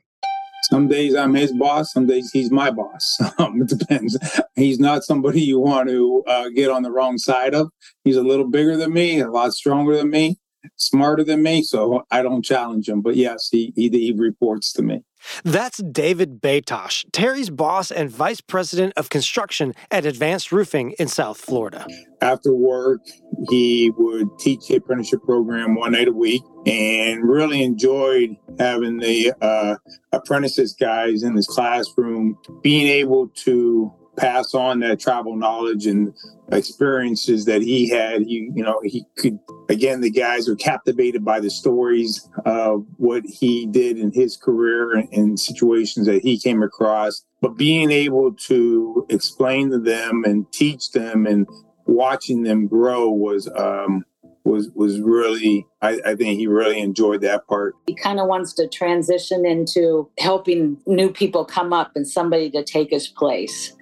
Some 0.63 0.87
days 0.87 1.15
I'm 1.15 1.33
his 1.33 1.51
boss. 1.53 1.91
Some 1.91 2.05
days 2.05 2.31
he's 2.31 2.51
my 2.51 2.69
boss. 2.71 3.19
Um, 3.39 3.61
it 3.61 3.69
depends. 3.69 4.17
He's 4.55 4.79
not 4.79 5.03
somebody 5.03 5.41
you 5.41 5.59
want 5.59 5.89
to 5.89 6.23
uh, 6.27 6.49
get 6.49 6.69
on 6.69 6.83
the 6.83 6.91
wrong 6.91 7.17
side 7.17 7.55
of. 7.55 7.71
He's 8.03 8.17
a 8.17 8.21
little 8.21 8.47
bigger 8.47 8.77
than 8.77 8.93
me, 8.93 9.19
a 9.19 9.31
lot 9.31 9.53
stronger 9.53 9.97
than 9.97 10.11
me, 10.11 10.37
smarter 10.75 11.23
than 11.23 11.41
me. 11.41 11.63
So 11.63 12.05
I 12.11 12.21
don't 12.21 12.43
challenge 12.43 12.87
him. 12.87 13.01
But 13.01 13.15
yes, 13.15 13.49
he 13.49 13.73
he, 13.75 13.89
he 13.89 14.11
reports 14.11 14.73
to 14.73 14.83
me. 14.83 15.03
That's 15.43 15.77
David 15.77 16.41
Batosh, 16.41 17.05
Terry's 17.11 17.49
boss 17.49 17.91
and 17.91 18.09
vice 18.09 18.41
president 18.41 18.93
of 18.97 19.09
construction 19.09 19.73
at 19.89 20.05
Advanced 20.05 20.51
Roofing 20.51 20.91
in 20.99 21.07
South 21.07 21.37
Florida. 21.39 21.85
After 22.21 22.53
work, 22.53 23.01
he 23.49 23.91
would 23.97 24.27
teach 24.39 24.67
the 24.67 24.75
apprenticeship 24.75 25.23
program 25.23 25.75
one 25.75 25.93
night 25.93 26.07
a 26.07 26.11
week 26.11 26.43
and 26.65 27.27
really 27.27 27.63
enjoyed 27.63 28.35
having 28.59 28.97
the 28.97 29.33
uh, 29.41 29.75
apprentices 30.11 30.75
guys 30.79 31.23
in 31.23 31.35
his 31.35 31.47
classroom 31.47 32.37
being 32.61 32.87
able 32.87 33.29
to 33.29 33.91
pass 34.21 34.53
on 34.53 34.79
that 34.79 34.99
tribal 34.99 35.35
knowledge 35.35 35.87
and 35.87 36.13
experiences 36.51 37.45
that 37.45 37.63
he 37.63 37.89
had. 37.89 38.21
He, 38.21 38.51
you 38.53 38.63
know, 38.63 38.79
he 38.83 39.03
could, 39.17 39.39
again, 39.67 40.01
the 40.01 40.11
guys 40.11 40.47
are 40.47 40.55
captivated 40.55 41.25
by 41.25 41.39
the 41.39 41.49
stories 41.49 42.29
of 42.45 42.85
what 42.97 43.23
he 43.25 43.65
did 43.65 43.97
in 43.97 44.11
his 44.13 44.37
career 44.37 44.91
and, 45.11 45.39
situations 45.41 46.05
that 46.05 46.21
he 46.21 46.37
came 46.37 46.61
across. 46.61 47.23
But 47.41 47.57
being 47.57 47.89
able 47.89 48.33
to 48.33 49.07
explain 49.09 49.71
to 49.71 49.79
them 49.79 50.23
and 50.25 50.51
teach 50.51 50.91
them 50.91 51.25
and 51.25 51.47
watching 51.85 52.43
them 52.43 52.67
grow 52.67 53.09
was, 53.09 53.49
um, 53.57 54.05
was 54.43 54.69
was 54.73 54.99
really 54.99 55.65
I, 55.81 55.99
I, 56.05 56.15
think 56.15 56.39
he 56.39 56.47
really 56.47 56.79
enjoyed 56.79 57.21
that 57.21 57.47
part. 57.47 57.75
He 57.87 57.95
kind 57.95 58.19
of 58.19 58.27
wants 58.27 58.53
to 58.53 58.67
transition 58.67 59.45
into 59.45 60.09
helping 60.19 60.77
new 60.85 61.11
people 61.11 61.45
come 61.45 61.73
up 61.73 61.91
and 61.95 62.07
somebody 62.07 62.49
to 62.51 62.63
take 62.63 62.89
his 62.91 63.07
place. 63.07 63.73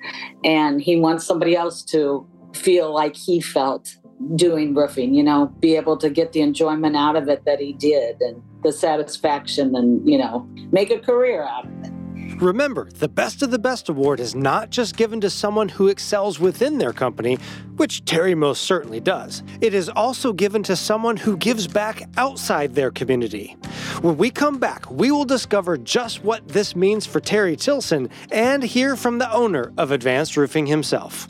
And 0.43 0.81
he 0.81 0.97
wants 0.97 1.25
somebody 1.25 1.55
else 1.55 1.83
to 1.85 2.27
feel 2.53 2.93
like 2.93 3.15
he 3.15 3.39
felt 3.39 3.95
doing 4.35 4.75
roofing 4.75 5.13
you 5.13 5.23
know 5.23 5.45
be 5.61 5.77
able 5.77 5.95
to 5.95 6.09
get 6.09 6.33
the 6.33 6.41
enjoyment 6.41 6.95
out 6.95 7.15
of 7.15 7.29
it 7.29 7.45
that 7.45 7.59
he 7.59 7.71
did 7.73 8.19
and 8.19 8.41
the 8.63 8.71
satisfaction 8.71 9.73
and 9.75 10.07
you 10.07 10.17
know 10.17 10.45
make 10.71 10.91
a 10.91 10.99
career 10.99 11.43
out 11.43 11.65
of 11.65 11.71
it 11.85 11.98
Remember, 12.39 12.87
the 12.99 13.09
Best 13.09 13.41
of 13.41 13.51
the 13.51 13.59
Best 13.59 13.89
award 13.89 14.21
is 14.21 14.33
not 14.33 14.69
just 14.69 14.95
given 14.95 15.19
to 15.19 15.29
someone 15.29 15.67
who 15.67 15.89
excels 15.89 16.39
within 16.39 16.77
their 16.77 16.93
company, 16.93 17.37
which 17.75 18.05
Terry 18.05 18.33
most 18.33 18.61
certainly 18.61 19.01
does. 19.01 19.43
It 19.59 19.73
is 19.73 19.89
also 19.89 20.31
given 20.31 20.63
to 20.63 20.77
someone 20.77 21.17
who 21.17 21.35
gives 21.35 21.67
back 21.67 22.03
outside 22.15 22.75
their 22.75 22.91
community. 22.91 23.57
When 24.01 24.15
we 24.15 24.29
come 24.29 24.57
back, 24.57 24.89
we 24.89 25.11
will 25.11 25.25
discover 25.25 25.77
just 25.77 26.23
what 26.23 26.47
this 26.47 26.77
means 26.77 27.05
for 27.05 27.19
Terry 27.19 27.57
Tilson 27.57 28.09
and 28.31 28.63
hear 28.63 28.95
from 28.95 29.17
the 29.17 29.29
owner 29.33 29.73
of 29.77 29.91
Advanced 29.91 30.37
Roofing 30.37 30.65
himself. 30.65 31.27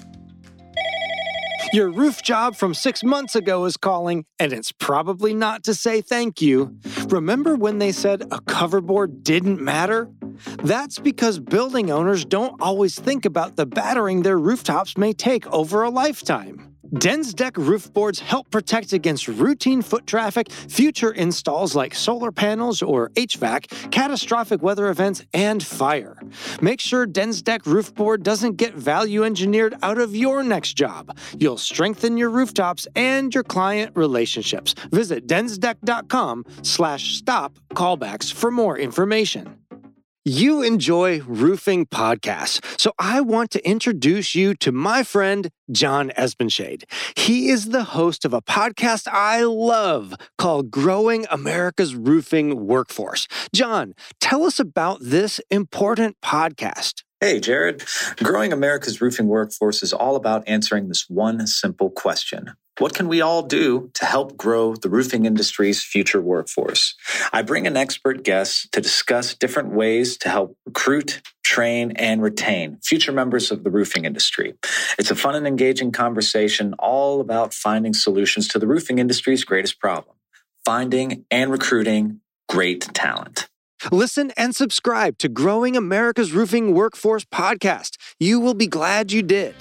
Your 1.72 1.92
roof 1.92 2.24
job 2.24 2.56
from 2.56 2.74
six 2.74 3.04
months 3.04 3.36
ago 3.36 3.66
is 3.66 3.78
calling, 3.78 4.26
and 4.40 4.52
it's 4.52 4.72
probably 4.72 5.36
not 5.36 5.64
to 5.66 5.76
say 5.76 6.02
thank 6.02 6.42
you. 6.42 6.76
Remember 7.10 7.56
when 7.56 7.78
they 7.78 7.92
said 7.92 8.24
a 8.24 8.40
coverboard 8.42 9.22
didn't 9.22 9.62
matter? 9.62 10.10
That's 10.64 10.98
because 10.98 11.38
building 11.40 11.92
owners 11.92 12.26
don't 12.26 12.60
always 12.60 12.98
think 12.98 13.24
about 13.24 13.56
the 13.56 13.68
battering 13.68 14.24
their 14.24 14.40
rooftops 14.40 14.98
may 14.98 15.14
take 15.14 15.46
over 15.48 15.84
a 15.84 15.92
lifetime. 15.92 16.69
DensDeck 16.94 17.56
roof 17.56 17.94
boards 17.94 18.20
help 18.20 18.50
protect 18.50 18.94
against 18.94 19.28
routine 19.28 19.82
foot 19.82 20.08
traffic, 20.08 20.52
future 20.52 21.12
installs 21.12 21.76
like 21.76 21.94
solar 21.94 22.32
panels 22.32 22.82
or 22.82 23.10
HVAC, 23.10 23.92
catastrophic 23.92 24.64
weather 24.64 24.90
events, 24.90 25.24
and 25.34 25.62
fire. 25.64 26.18
Make 26.62 26.82
sure 26.82 27.06
DensDeck 27.06 27.66
roof 27.66 27.94
board 27.94 28.24
doesn't 28.24 28.58
get 28.58 28.74
value 28.74 29.24
engineered 29.24 29.76
out 29.84 30.00
of 30.00 30.16
your 30.16 30.42
next 30.42 30.74
job. 30.74 31.16
You'll 31.38 31.58
strengthen 31.58 32.18
your 32.18 32.30
rooftops 32.30 32.88
and 32.96 33.34
your 33.36 33.44
client 33.44 33.92
relationships. 33.96 34.74
Visit 34.92 35.28
densdeck.com 35.28 36.46
slash 36.64 37.16
stop 37.16 37.60
callbacks 37.74 38.34
for 38.34 38.50
more 38.50 38.78
information. 38.78 39.60
You 40.26 40.62
enjoy 40.62 41.22
roofing 41.22 41.86
podcasts, 41.86 42.60
so 42.78 42.92
I 43.00 43.22
want 43.22 43.52
to 43.52 43.66
introduce 43.66 44.36
you 44.36 44.54
to 44.56 44.72
my 44.74 45.02
friend, 45.02 45.50
John 45.72 46.10
Espenshade. 46.18 46.84
He 47.16 47.48
is 47.50 47.70
the 47.70 47.86
host 47.86 48.26
of 48.26 48.34
a 48.34 48.42
podcast 48.42 49.08
I 49.08 49.44
love 49.44 50.14
called 50.38 50.72
Growing 50.72 51.26
America's 51.32 51.96
Roofing 51.96 52.68
Workforce. 52.68 53.30
John, 53.56 53.94
tell 54.20 54.44
us 54.44 54.60
about 54.60 55.00
this 55.02 55.40
important 55.50 56.18
podcast. 56.22 57.04
Hey, 57.22 57.42
Jared. 57.42 57.84
Growing 58.24 58.54
America's 58.54 59.02
Roofing 59.02 59.28
Workforce 59.28 59.84
is 59.84 59.92
all 59.92 60.16
about 60.16 60.48
answering 60.48 60.88
this 60.88 61.10
one 61.10 61.46
simple 61.48 61.90
question 61.90 62.54
what 62.80 62.94
can 62.94 63.10
we 63.10 63.20
all 63.20 63.44
do 63.44 63.92
to 63.94 64.06
help 64.06 64.38
grow 64.38 64.74
the 64.74 64.90
roofing 64.90 65.26
industry's 65.26 65.84
future 65.84 66.22
workforce? 66.22 66.96
I 67.34 67.42
bring 67.42 67.68
an 67.68 67.76
expert 67.76 68.24
guest 68.24 68.72
to 68.72 68.80
discuss 68.80 69.36
different 69.36 69.74
ways 69.74 70.16
to 70.20 70.30
help 70.30 70.56
recruit, 70.66 71.22
train, 71.44 71.92
and 71.98 72.22
retain 72.22 72.78
future 72.82 73.12
members 73.12 73.52
of 73.52 73.66
the 73.66 73.70
roofing 73.70 74.06
industry. 74.06 74.54
It's 74.98 75.12
a 75.12 75.16
fun 75.16 75.36
and 75.36 75.46
engaging 75.46 75.92
conversation 75.92 76.74
all 76.80 77.20
about 77.20 77.54
finding 77.54 77.94
solutions 77.94 78.48
to 78.48 78.60
the 78.60 78.68
roofing 78.68 78.98
industry's 78.98 79.44
greatest 79.44 79.78
problem 79.82 80.16
finding 80.66 81.26
and 81.32 81.52
recruiting 81.52 82.22
great 82.48 82.82
talent. 82.94 83.49
Listen 83.92 84.32
and 84.36 84.56
subscribe 84.56 85.18
to 85.20 85.30
Growing 85.30 85.78
America's 85.78 86.34
Roofing 86.34 86.74
Workforce 86.74 87.24
podcast. 87.26 87.98
You 88.20 88.40
will 88.40 88.54
be 88.54 88.68
glad 88.68 89.12
you 89.12 89.24
did. 89.24 89.56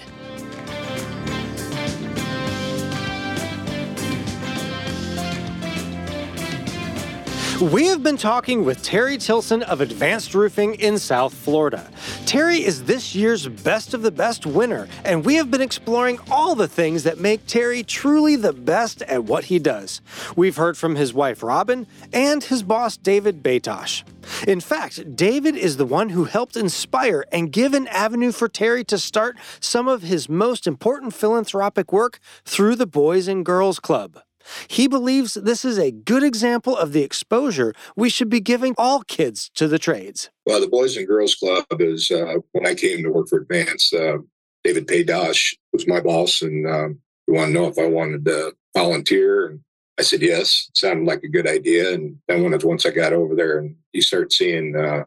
We 7.60 7.86
have 7.86 8.04
been 8.04 8.16
talking 8.16 8.64
with 8.64 8.84
Terry 8.84 9.18
Tilson 9.18 9.64
of 9.64 9.80
Advanced 9.80 10.32
Roofing 10.32 10.76
in 10.76 10.96
South 10.96 11.34
Florida. 11.34 11.90
Terry 12.24 12.64
is 12.64 12.84
this 12.84 13.16
year's 13.16 13.48
Best 13.48 13.94
of 13.94 14.02
the 14.02 14.12
Best 14.12 14.46
winner, 14.46 14.86
and 15.04 15.24
we 15.24 15.34
have 15.34 15.50
been 15.50 15.60
exploring 15.60 16.20
all 16.30 16.54
the 16.54 16.68
things 16.68 17.02
that 17.02 17.18
make 17.18 17.44
Terry 17.48 17.82
truly 17.82 18.36
the 18.36 18.52
best 18.52 19.02
at 19.02 19.24
what 19.24 19.46
he 19.46 19.58
does. 19.58 20.00
We've 20.36 20.54
heard 20.54 20.78
from 20.78 20.94
his 20.94 21.12
wife 21.12 21.42
Robin 21.42 21.88
and 22.12 22.44
his 22.44 22.62
boss 22.62 22.96
David 22.96 23.42
Batosh. 23.42 24.04
In 24.46 24.60
fact, 24.60 25.16
David 25.16 25.56
is 25.56 25.78
the 25.78 25.84
one 25.84 26.10
who 26.10 26.26
helped 26.26 26.56
inspire 26.56 27.24
and 27.32 27.50
give 27.50 27.74
an 27.74 27.88
avenue 27.88 28.30
for 28.30 28.48
Terry 28.48 28.84
to 28.84 28.98
start 28.98 29.36
some 29.58 29.88
of 29.88 30.02
his 30.02 30.28
most 30.28 30.68
important 30.68 31.12
philanthropic 31.12 31.92
work 31.92 32.20
through 32.44 32.76
the 32.76 32.86
Boys 32.86 33.26
and 33.26 33.44
Girls 33.44 33.80
Club. 33.80 34.20
He 34.68 34.88
believes 34.88 35.35
this 35.35 35.64
is 35.64 35.78
a 35.78 35.90
good 35.90 36.23
example 36.23 36.76
of 36.76 36.92
the 36.92 37.02
exposure 37.02 37.75
we 37.97 38.09
should 38.09 38.28
be 38.28 38.40
giving 38.40 38.75
all 38.78 39.02
kids 39.02 39.50
to 39.54 39.68
the 39.68 39.78
trades. 39.78 40.30
Well, 40.47 40.61
the 40.61 40.68
Boys 40.68 40.97
and 40.97 41.07
Girls 41.07 41.35
Club 41.35 41.64
is 41.80 42.11
uh, 42.11 42.37
when 42.52 42.66
I 42.66 42.75
came 42.75 43.02
to 43.02 43.11
work 43.11 43.28
for 43.28 43.40
Advance. 43.40 43.92
Uh, 43.92 44.18
David 44.64 44.87
Batosh 44.87 45.57
was 45.73 45.87
my 45.87 46.00
boss, 46.00 46.42
and 46.42 46.66
um, 46.66 46.99
he 47.26 47.33
wanted 47.33 47.52
to 47.52 47.59
know 47.59 47.66
if 47.66 47.78
I 47.78 47.87
wanted 47.87 48.25
to 48.25 48.54
volunteer. 48.75 49.47
And 49.47 49.61
I 49.99 50.02
said 50.02 50.23
yes. 50.23 50.68
It 50.71 50.78
sounded 50.78 51.07
like 51.07 51.23
a 51.23 51.28
good 51.28 51.47
idea. 51.47 51.92
And 51.92 52.18
then 52.28 52.42
when 52.42 52.59
once 52.62 52.87
I 52.87 52.90
got 52.90 53.12
over 53.12 53.35
there, 53.35 53.59
and 53.59 53.76
you 53.92 54.02
start 54.02 54.33
seeing 54.33 54.76
uh, 54.76 55.04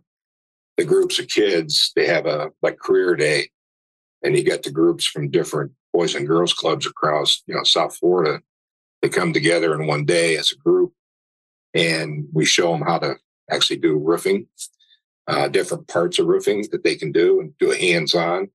the 0.77 0.85
groups 0.85 1.19
of 1.19 1.27
kids, 1.27 1.91
they 1.95 2.07
have 2.07 2.25
a 2.25 2.51
like 2.61 2.79
career 2.79 3.15
day, 3.15 3.49
and 4.23 4.37
you 4.37 4.43
get 4.43 4.63
the 4.63 4.71
groups 4.71 5.05
from 5.05 5.31
different 5.31 5.71
Boys 5.93 6.15
and 6.15 6.27
Girls 6.27 6.53
Clubs 6.53 6.85
across 6.85 7.43
you 7.47 7.55
know 7.55 7.63
South 7.63 7.95
Florida 7.97 8.41
they 9.01 9.09
come 9.09 9.33
together 9.33 9.73
in 9.73 9.87
one 9.87 10.05
day 10.05 10.37
as 10.37 10.51
a 10.51 10.57
group 10.57 10.93
and 11.73 12.27
we 12.33 12.45
show 12.45 12.71
them 12.71 12.81
how 12.81 12.99
to 12.99 13.15
actually 13.49 13.77
do 13.77 13.97
roofing, 13.97 14.47
uh, 15.27 15.47
different 15.47 15.87
parts 15.87 16.19
of 16.19 16.27
roofing 16.27 16.65
that 16.71 16.83
they 16.83 16.95
can 16.95 17.11
do 17.11 17.39
and 17.39 17.57
do 17.57 17.71
it 17.71 17.81
hands 17.81 18.13
on. 18.13 18.49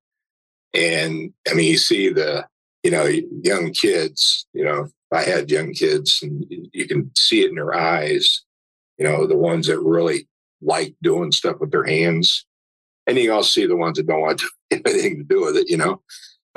And 0.73 1.33
I 1.49 1.53
mean, 1.53 1.71
you 1.71 1.77
see 1.77 2.09
the, 2.09 2.47
you 2.83 2.91
know, 2.91 3.05
young 3.05 3.71
kids, 3.73 4.47
you 4.53 4.63
know, 4.63 4.87
I 5.11 5.23
had 5.23 5.51
young 5.51 5.73
kids 5.73 6.19
and 6.21 6.45
you 6.49 6.87
can 6.87 7.11
see 7.15 7.41
it 7.41 7.49
in 7.49 7.55
their 7.55 7.73
eyes, 7.73 8.43
you 8.97 9.05
know, 9.05 9.25
the 9.25 9.37
ones 9.37 9.67
that 9.67 9.79
really 9.79 10.27
like 10.61 10.95
doing 11.01 11.31
stuff 11.31 11.57
with 11.59 11.71
their 11.71 11.85
hands. 11.85 12.45
And 13.05 13.17
you 13.17 13.31
also 13.31 13.47
see 13.47 13.65
the 13.65 13.75
ones 13.75 13.97
that 13.97 14.07
don't 14.07 14.21
want 14.21 14.39
to 14.39 14.49
anything 14.71 15.17
to 15.17 15.23
do 15.23 15.41
with 15.41 15.57
it, 15.57 15.69
you 15.69 15.77
know 15.77 16.01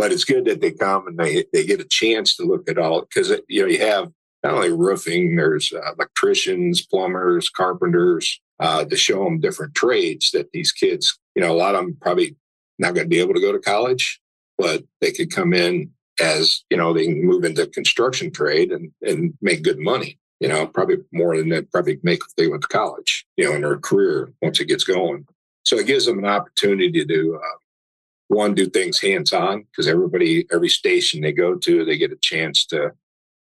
but 0.00 0.12
it's 0.12 0.24
good 0.24 0.46
that 0.46 0.62
they 0.62 0.70
come 0.70 1.06
and 1.06 1.18
they 1.18 1.44
they 1.52 1.66
get 1.66 1.78
a 1.78 1.84
chance 1.84 2.34
to 2.34 2.42
look 2.42 2.70
at 2.70 2.78
all 2.78 3.02
because 3.02 3.38
you 3.48 3.60
know 3.60 3.68
you 3.68 3.80
have 3.80 4.10
not 4.42 4.54
only 4.54 4.72
roofing, 4.72 5.36
there's 5.36 5.70
uh, 5.70 5.92
electricians, 5.92 6.86
plumbers, 6.86 7.50
carpenters 7.50 8.40
uh, 8.60 8.82
to 8.86 8.96
show 8.96 9.22
them 9.24 9.40
different 9.40 9.74
trades 9.74 10.30
that 10.30 10.50
these 10.52 10.72
kids, 10.72 11.18
you 11.34 11.42
know, 11.42 11.52
a 11.52 11.58
lot 11.58 11.74
of 11.74 11.82
them 11.82 11.98
probably 12.00 12.34
not 12.78 12.94
going 12.94 13.04
to 13.04 13.10
be 13.10 13.20
able 13.20 13.34
to 13.34 13.42
go 13.42 13.52
to 13.52 13.58
college, 13.58 14.18
but 14.56 14.82
they 15.02 15.12
could 15.12 15.30
come 15.30 15.52
in 15.52 15.90
as 16.18 16.64
you 16.70 16.78
know 16.78 16.94
they 16.94 17.04
can 17.04 17.22
move 17.22 17.44
into 17.44 17.66
construction 17.66 18.30
trade 18.30 18.72
and 18.72 18.90
and 19.02 19.34
make 19.42 19.62
good 19.62 19.78
money. 19.78 20.18
You 20.40 20.48
know, 20.48 20.66
probably 20.66 20.96
more 21.12 21.36
than 21.36 21.50
they 21.50 21.60
probably 21.60 22.00
make 22.02 22.20
if 22.26 22.34
they 22.36 22.48
went 22.48 22.62
to 22.62 22.68
college. 22.68 23.26
You 23.36 23.44
know, 23.44 23.54
in 23.54 23.60
their 23.60 23.76
career 23.76 24.32
once 24.40 24.60
it 24.60 24.68
gets 24.68 24.84
going. 24.84 25.26
So 25.66 25.76
it 25.76 25.86
gives 25.86 26.06
them 26.06 26.20
an 26.20 26.24
opportunity 26.24 27.04
to 27.04 27.38
uh, 27.44 27.58
one 28.30 28.54
do 28.54 28.66
things 28.66 29.00
hands 29.00 29.32
on 29.32 29.62
because 29.62 29.86
everybody 29.86 30.46
every 30.52 30.68
station 30.68 31.20
they 31.20 31.32
go 31.32 31.54
to 31.54 31.84
they 31.84 31.98
get 31.98 32.12
a 32.12 32.18
chance 32.22 32.64
to 32.64 32.92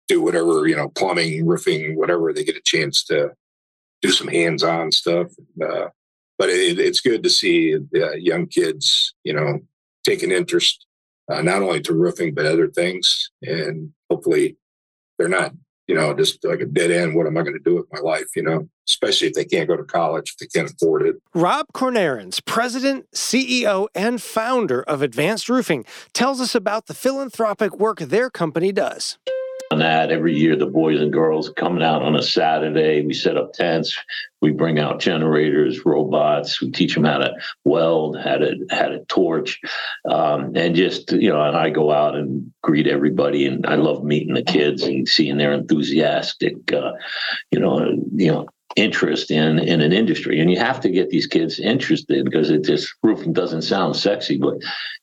do 0.07 0.21
whatever 0.21 0.67
you 0.67 0.75
know 0.75 0.89
plumbing 0.89 1.45
roofing 1.45 1.97
whatever 1.97 2.33
they 2.33 2.43
get 2.43 2.57
a 2.57 2.61
chance 2.63 3.03
to 3.03 3.31
do 4.01 4.11
some 4.11 4.27
hands 4.27 4.61
on 4.61 4.91
stuff 4.91 5.27
uh, 5.65 5.87
but 6.37 6.49
it, 6.49 6.79
it's 6.79 6.99
good 6.99 7.23
to 7.23 7.29
see 7.29 7.75
uh, 7.75 8.13
young 8.13 8.47
kids, 8.47 9.13
you 9.23 9.33
know, 9.33 9.59
take 10.03 10.23
an 10.23 10.31
interest 10.31 10.85
uh, 11.31 11.41
not 11.41 11.61
only 11.61 11.81
to 11.81 11.93
roofing 11.93 12.33
but 12.33 12.45
other 12.45 12.67
things, 12.67 13.29
and 13.41 13.93
hopefully 14.09 14.57
they're 15.17 15.29
not, 15.29 15.53
you 15.87 15.95
know, 15.95 16.13
just 16.13 16.43
like 16.43 16.61
a 16.61 16.65
dead 16.65 16.91
end. 16.91 17.15
What 17.15 17.27
am 17.27 17.37
I 17.37 17.41
going 17.41 17.53
to 17.53 17.59
do 17.59 17.75
with 17.75 17.85
my 17.91 17.99
life? 17.99 18.35
You 18.35 18.43
know, 18.43 18.67
especially 18.87 19.27
if 19.27 19.33
they 19.33 19.45
can't 19.45 19.67
go 19.67 19.75
to 19.75 19.83
college, 19.83 20.31
if 20.31 20.37
they 20.37 20.47
can't 20.47 20.71
afford 20.71 21.05
it. 21.07 21.15
Rob 21.33 21.67
Kornahrens, 21.73 22.43
president, 22.45 23.05
CEO, 23.11 23.87
and 23.93 24.21
founder 24.21 24.83
of 24.83 25.01
Advanced 25.01 25.49
Roofing, 25.49 25.85
tells 26.13 26.39
us 26.41 26.55
about 26.55 26.87
the 26.87 26.93
philanthropic 26.93 27.77
work 27.77 27.99
their 27.99 28.29
company 28.29 28.71
does 28.71 29.17
that. 29.80 30.12
Every 30.12 30.36
year 30.36 30.56
the 30.56 30.65
boys 30.65 31.01
and 31.01 31.12
girls 31.12 31.50
coming 31.50 31.84
out 31.84 32.01
on 32.01 32.15
a 32.15 32.24
saturday. 32.24 33.06
We 33.06 33.13
set 33.13 33.38
up 33.38 33.53
tents. 33.53 33.98
We 34.42 34.51
bring 34.51 34.80
out 34.80 35.00
generators 35.00 35.86
robots. 35.86 36.62
We 36.62 36.72
teach 36.72 36.96
them 36.96 37.06
how 37.06 37.20
to 37.20 37.34
weld 37.63 38.18
how 38.18 38.38
to 38.38 38.65
how 38.72 38.88
to 38.88 39.03
torch. 39.06 39.60
Um, 40.10 40.53
and 40.56 40.75
just 40.75 41.12
you 41.12 41.30
know 41.30 41.42
and 41.42 41.56
i 41.56 41.70
go 41.70 41.92
out 41.92 42.15
and 42.15 42.51
greet 42.62 42.88
everybody. 42.88 43.46
And 43.46 43.65
i 43.65 43.75
love 43.75 44.03
meeting 44.03 44.34
the 44.34 44.44
kids 44.44 44.84
and 44.84 45.08
seeing 45.08 45.38
their 45.38 45.53
enthusiastic 45.53 46.72
uh, 46.72 46.92
you 47.51 47.60
know 47.60 47.80
you 48.13 48.32
know 48.32 48.48
interest 48.75 49.32
in 49.32 49.60
in 49.60 49.82
an 49.82 49.94
industry. 49.94 50.39
And 50.39 50.50
you 50.50 50.58
have 50.58 50.80
to 50.82 50.89
get 50.89 51.10
these 51.10 51.27
kids 51.27 51.60
interested 51.60 52.25
because 52.25 52.50
it 52.50 52.63
just 52.63 52.94
roofing 53.03 53.34
doesn't 53.34 53.63
sound 53.63 53.96
sexy. 53.96 54.38
But 54.38 54.56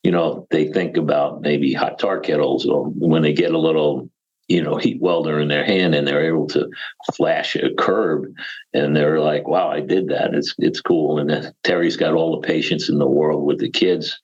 you 0.03 0.11
know 0.11 0.47
they 0.51 0.67
think 0.67 0.97
about 0.97 1.41
maybe 1.41 1.73
hot 1.73 1.99
tar 1.99 2.19
kettles 2.19 2.65
or 2.65 2.85
when 2.85 3.21
they 3.21 3.33
get 3.33 3.53
a 3.53 3.59
little 3.59 4.09
you 4.51 4.61
know 4.61 4.75
heat 4.75 4.99
welder 5.01 5.39
in 5.39 5.47
their 5.47 5.65
hand 5.65 5.95
and 5.95 6.07
they're 6.07 6.25
able 6.25 6.47
to 6.47 6.69
flash 7.15 7.55
a 7.55 7.73
curb 7.75 8.25
and 8.73 8.95
they're 8.95 9.19
like 9.19 9.47
wow 9.47 9.69
i 9.69 9.79
did 9.79 10.07
that. 10.09 10.33
It's 10.33 10.53
it's 10.57 10.81
cool. 10.81 11.19
And 11.19 11.53
terry's 11.63 11.97
got 11.97 12.13
all 12.13 12.39
the 12.39 12.47
patience 12.47 12.89
in 12.89 12.97
the 12.97 13.07
world 13.07 13.45
with 13.45 13.59
the 13.59 13.69
kids. 13.69 14.19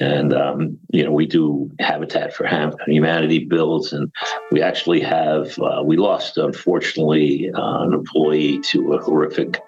And 0.00 0.32
um, 0.32 0.78
you 0.90 1.04
know 1.04 1.12
we 1.12 1.26
do 1.26 1.70
habitat 1.78 2.34
for 2.34 2.48
humanity 2.86 3.44
builds 3.44 3.92
and 3.92 4.10
we 4.50 4.62
actually 4.62 5.00
have 5.00 5.58
uh, 5.58 5.82
we 5.84 5.96
lost 5.96 6.38
unfortunately 6.38 7.50
uh, 7.54 7.82
an 7.82 7.92
employee 7.92 8.60
to 8.70 8.94
a 8.94 9.02
horrific 9.02 9.60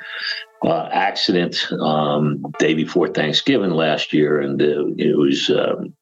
uh, 0.65 0.89
accident 0.91 1.71
um, 1.81 2.43
day 2.59 2.73
before 2.75 3.09
thanksgiving 3.09 3.71
last 3.71 4.13
year 4.15 4.41
and 4.41 4.63
uh, 4.63 4.87
it 4.97 5.17
was 5.17 5.51
um, 5.51 5.95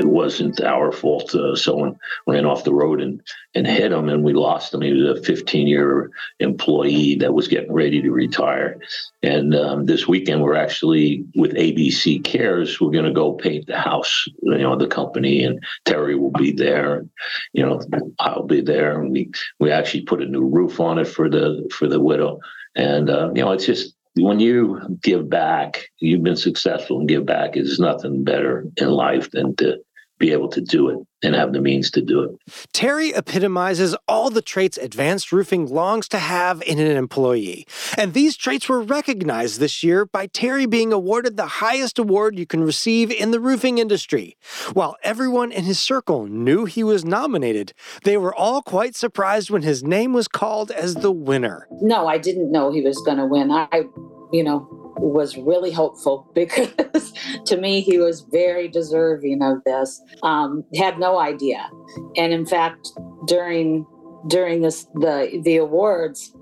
it 0.00 0.06
wasn't 0.06 0.60
our 0.60 0.90
fault. 0.90 1.34
Uh, 1.34 1.54
someone 1.54 1.96
ran 2.26 2.44
off 2.44 2.64
the 2.64 2.74
road 2.74 3.00
and, 3.00 3.20
and 3.54 3.66
hit 3.66 3.92
him, 3.92 4.08
and 4.08 4.24
we 4.24 4.32
lost 4.32 4.74
him. 4.74 4.80
He 4.80 4.92
was 4.92 5.20
a 5.20 5.22
15 5.22 5.68
year 5.68 6.10
employee 6.40 7.14
that 7.16 7.34
was 7.34 7.46
getting 7.46 7.72
ready 7.72 8.02
to 8.02 8.10
retire. 8.10 8.80
And 9.22 9.54
um, 9.54 9.86
this 9.86 10.08
weekend, 10.08 10.42
we're 10.42 10.56
actually 10.56 11.24
with 11.36 11.54
ABC 11.54 12.24
Cares. 12.24 12.80
We're 12.80 12.90
going 12.90 13.04
to 13.04 13.12
go 13.12 13.34
paint 13.34 13.66
the 13.66 13.78
house, 13.78 14.26
you 14.42 14.58
know, 14.58 14.76
the 14.76 14.88
company, 14.88 15.44
and 15.44 15.62
Terry 15.84 16.16
will 16.16 16.32
be 16.32 16.50
there. 16.50 16.96
And, 16.96 17.10
you 17.52 17.64
know, 17.64 17.80
I'll 18.18 18.46
be 18.46 18.60
there, 18.60 19.00
and 19.00 19.12
we 19.12 19.30
we 19.60 19.70
actually 19.70 20.02
put 20.02 20.22
a 20.22 20.26
new 20.26 20.44
roof 20.44 20.80
on 20.80 20.98
it 20.98 21.06
for 21.06 21.30
the 21.30 21.68
for 21.72 21.86
the 21.86 22.00
widow. 22.00 22.40
And 22.74 23.08
uh, 23.08 23.30
you 23.34 23.42
know, 23.42 23.52
it's 23.52 23.66
just 23.66 23.94
when 24.14 24.40
you 24.40 24.80
give 25.02 25.28
back, 25.28 25.88
you've 25.98 26.22
been 26.22 26.36
successful 26.36 27.00
and 27.00 27.08
give 27.08 27.26
back 27.26 27.56
is 27.56 27.78
nothing 27.78 28.24
better 28.24 28.64
in 28.76 28.88
life 28.90 29.30
than 29.30 29.56
to 29.56 29.78
be 30.18 30.32
able 30.32 30.48
to 30.48 30.60
do 30.60 30.88
it 30.88 30.98
and 31.22 31.34
have 31.34 31.52
the 31.52 31.60
means 31.60 31.90
to 31.90 32.02
do 32.02 32.22
it. 32.22 32.30
Terry 32.72 33.10
epitomizes 33.10 33.96
all 34.06 34.30
the 34.30 34.42
traits 34.42 34.76
advanced 34.76 35.32
roofing 35.32 35.66
longs 35.66 36.06
to 36.08 36.18
have 36.18 36.62
in 36.62 36.78
an 36.78 36.96
employee. 36.96 37.66
And 37.96 38.12
these 38.12 38.36
traits 38.36 38.68
were 38.68 38.82
recognized 38.82 39.58
this 39.58 39.82
year 39.82 40.04
by 40.04 40.26
Terry 40.26 40.66
being 40.66 40.92
awarded 40.92 41.36
the 41.36 41.46
highest 41.46 41.98
award 41.98 42.38
you 42.38 42.46
can 42.46 42.62
receive 42.62 43.10
in 43.10 43.30
the 43.30 43.40
roofing 43.40 43.78
industry. 43.78 44.36
While 44.72 44.96
everyone 45.02 45.50
in 45.50 45.64
his 45.64 45.80
circle 45.80 46.26
knew 46.26 46.64
he 46.64 46.84
was 46.84 47.04
nominated, 47.04 47.72
they 48.04 48.16
were 48.16 48.34
all 48.34 48.62
quite 48.62 48.94
surprised 48.94 49.50
when 49.50 49.62
his 49.62 49.82
name 49.82 50.12
was 50.12 50.28
called 50.28 50.70
as 50.70 50.96
the 50.96 51.12
winner. 51.12 51.66
No, 51.80 52.06
I 52.06 52.18
didn't 52.18 52.52
know 52.52 52.70
he 52.70 52.82
was 52.82 52.98
going 52.98 53.18
to 53.18 53.26
win. 53.26 53.50
I, 53.50 53.84
you 54.32 54.44
know, 54.44 54.83
was 54.96 55.36
really 55.36 55.72
hopeful 55.72 56.30
because 56.34 57.12
to 57.46 57.56
me 57.56 57.80
he 57.80 57.98
was 57.98 58.20
very 58.32 58.68
deserving 58.68 59.42
of 59.42 59.62
this. 59.64 60.00
Um, 60.22 60.64
had 60.74 60.98
no 60.98 61.18
idea, 61.18 61.68
and 62.16 62.32
in 62.32 62.46
fact, 62.46 62.88
during 63.26 63.86
during 64.26 64.62
this 64.62 64.86
the 64.94 65.40
the 65.44 65.56
awards 65.56 66.34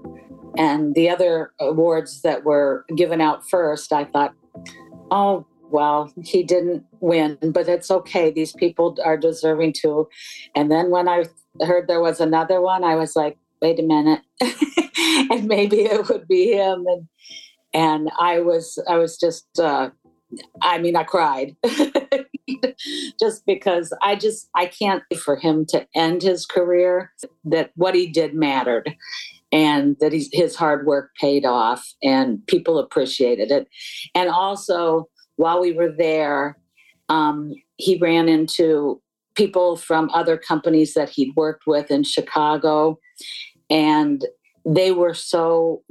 and 0.57 0.95
the 0.95 1.09
other 1.09 1.53
awards 1.61 2.23
that 2.23 2.45
were 2.45 2.85
given 2.97 3.21
out 3.21 3.49
first, 3.49 3.93
I 3.93 4.05
thought, 4.05 4.35
oh 5.11 5.47
well, 5.73 6.13
he 6.23 6.43
didn't 6.43 6.85
win, 7.01 7.39
but 7.43 7.67
it's 7.67 7.91
okay. 7.91 8.31
These 8.31 8.53
people 8.53 8.97
are 9.05 9.17
deserving 9.17 9.73
too. 9.73 10.09
And 10.55 10.71
then 10.71 10.91
when 10.91 11.09
I 11.09 11.25
heard 11.63 11.89
there 11.89 12.03
was 12.03 12.21
another 12.21 12.61
one, 12.61 12.85
I 12.85 12.95
was 12.95 13.17
like, 13.17 13.39
wait 13.63 13.81
a 13.81 13.83
minute, 13.83 14.21
and 15.31 15.47
maybe 15.47 15.83
it 15.83 16.09
would 16.09 16.29
be 16.29 16.53
him. 16.53 16.85
And 16.87 17.09
and 17.75 18.11
I 18.19 18.41
was 18.41 18.79
I 18.89 18.97
was 18.97 19.17
just 19.17 19.47
uh, 19.59 19.91
I 20.61 20.79
mean 20.79 20.97
I 20.97 21.05
cried 21.05 21.57
just 23.21 23.45
because 23.47 23.93
I 24.03 24.17
just 24.17 24.49
I 24.55 24.67
can't 24.67 25.03
for 25.19 25.37
him 25.37 25.67
to 25.67 25.87
end 25.95 26.23
his 26.23 26.47
career 26.47 27.13
that 27.45 27.71
what 27.77 27.95
he 27.95 28.07
did 28.07 28.35
mattered 28.35 28.95
and 29.51 29.97
that 30.01 30.13
he's, 30.13 30.31
his 30.33 30.57
hard 30.57 30.87
work 30.87 31.11
paid 31.21 31.45
off 31.45 31.87
and 32.03 32.45
people 32.47 32.79
appreciated 32.79 33.51
it. 33.51 33.69
And 34.15 34.31
also 34.31 35.09
while 35.37 35.61
we 35.61 35.73
were 35.73 35.91
there 35.91 36.59
um, 37.09 37.53
he 37.77 37.99
ran 37.99 38.29
into 38.29 39.01
people 39.35 39.77
from 39.77 40.09
other 40.11 40.37
companies 40.37 40.95
that 40.95 41.11
he'd 41.11 41.35
worked 41.37 41.67
with 41.67 41.91
in 41.91 42.05
Chicago 42.05 42.99
and 43.71 44.25
they 44.65 44.93
were 44.93 45.15
so 45.15 45.83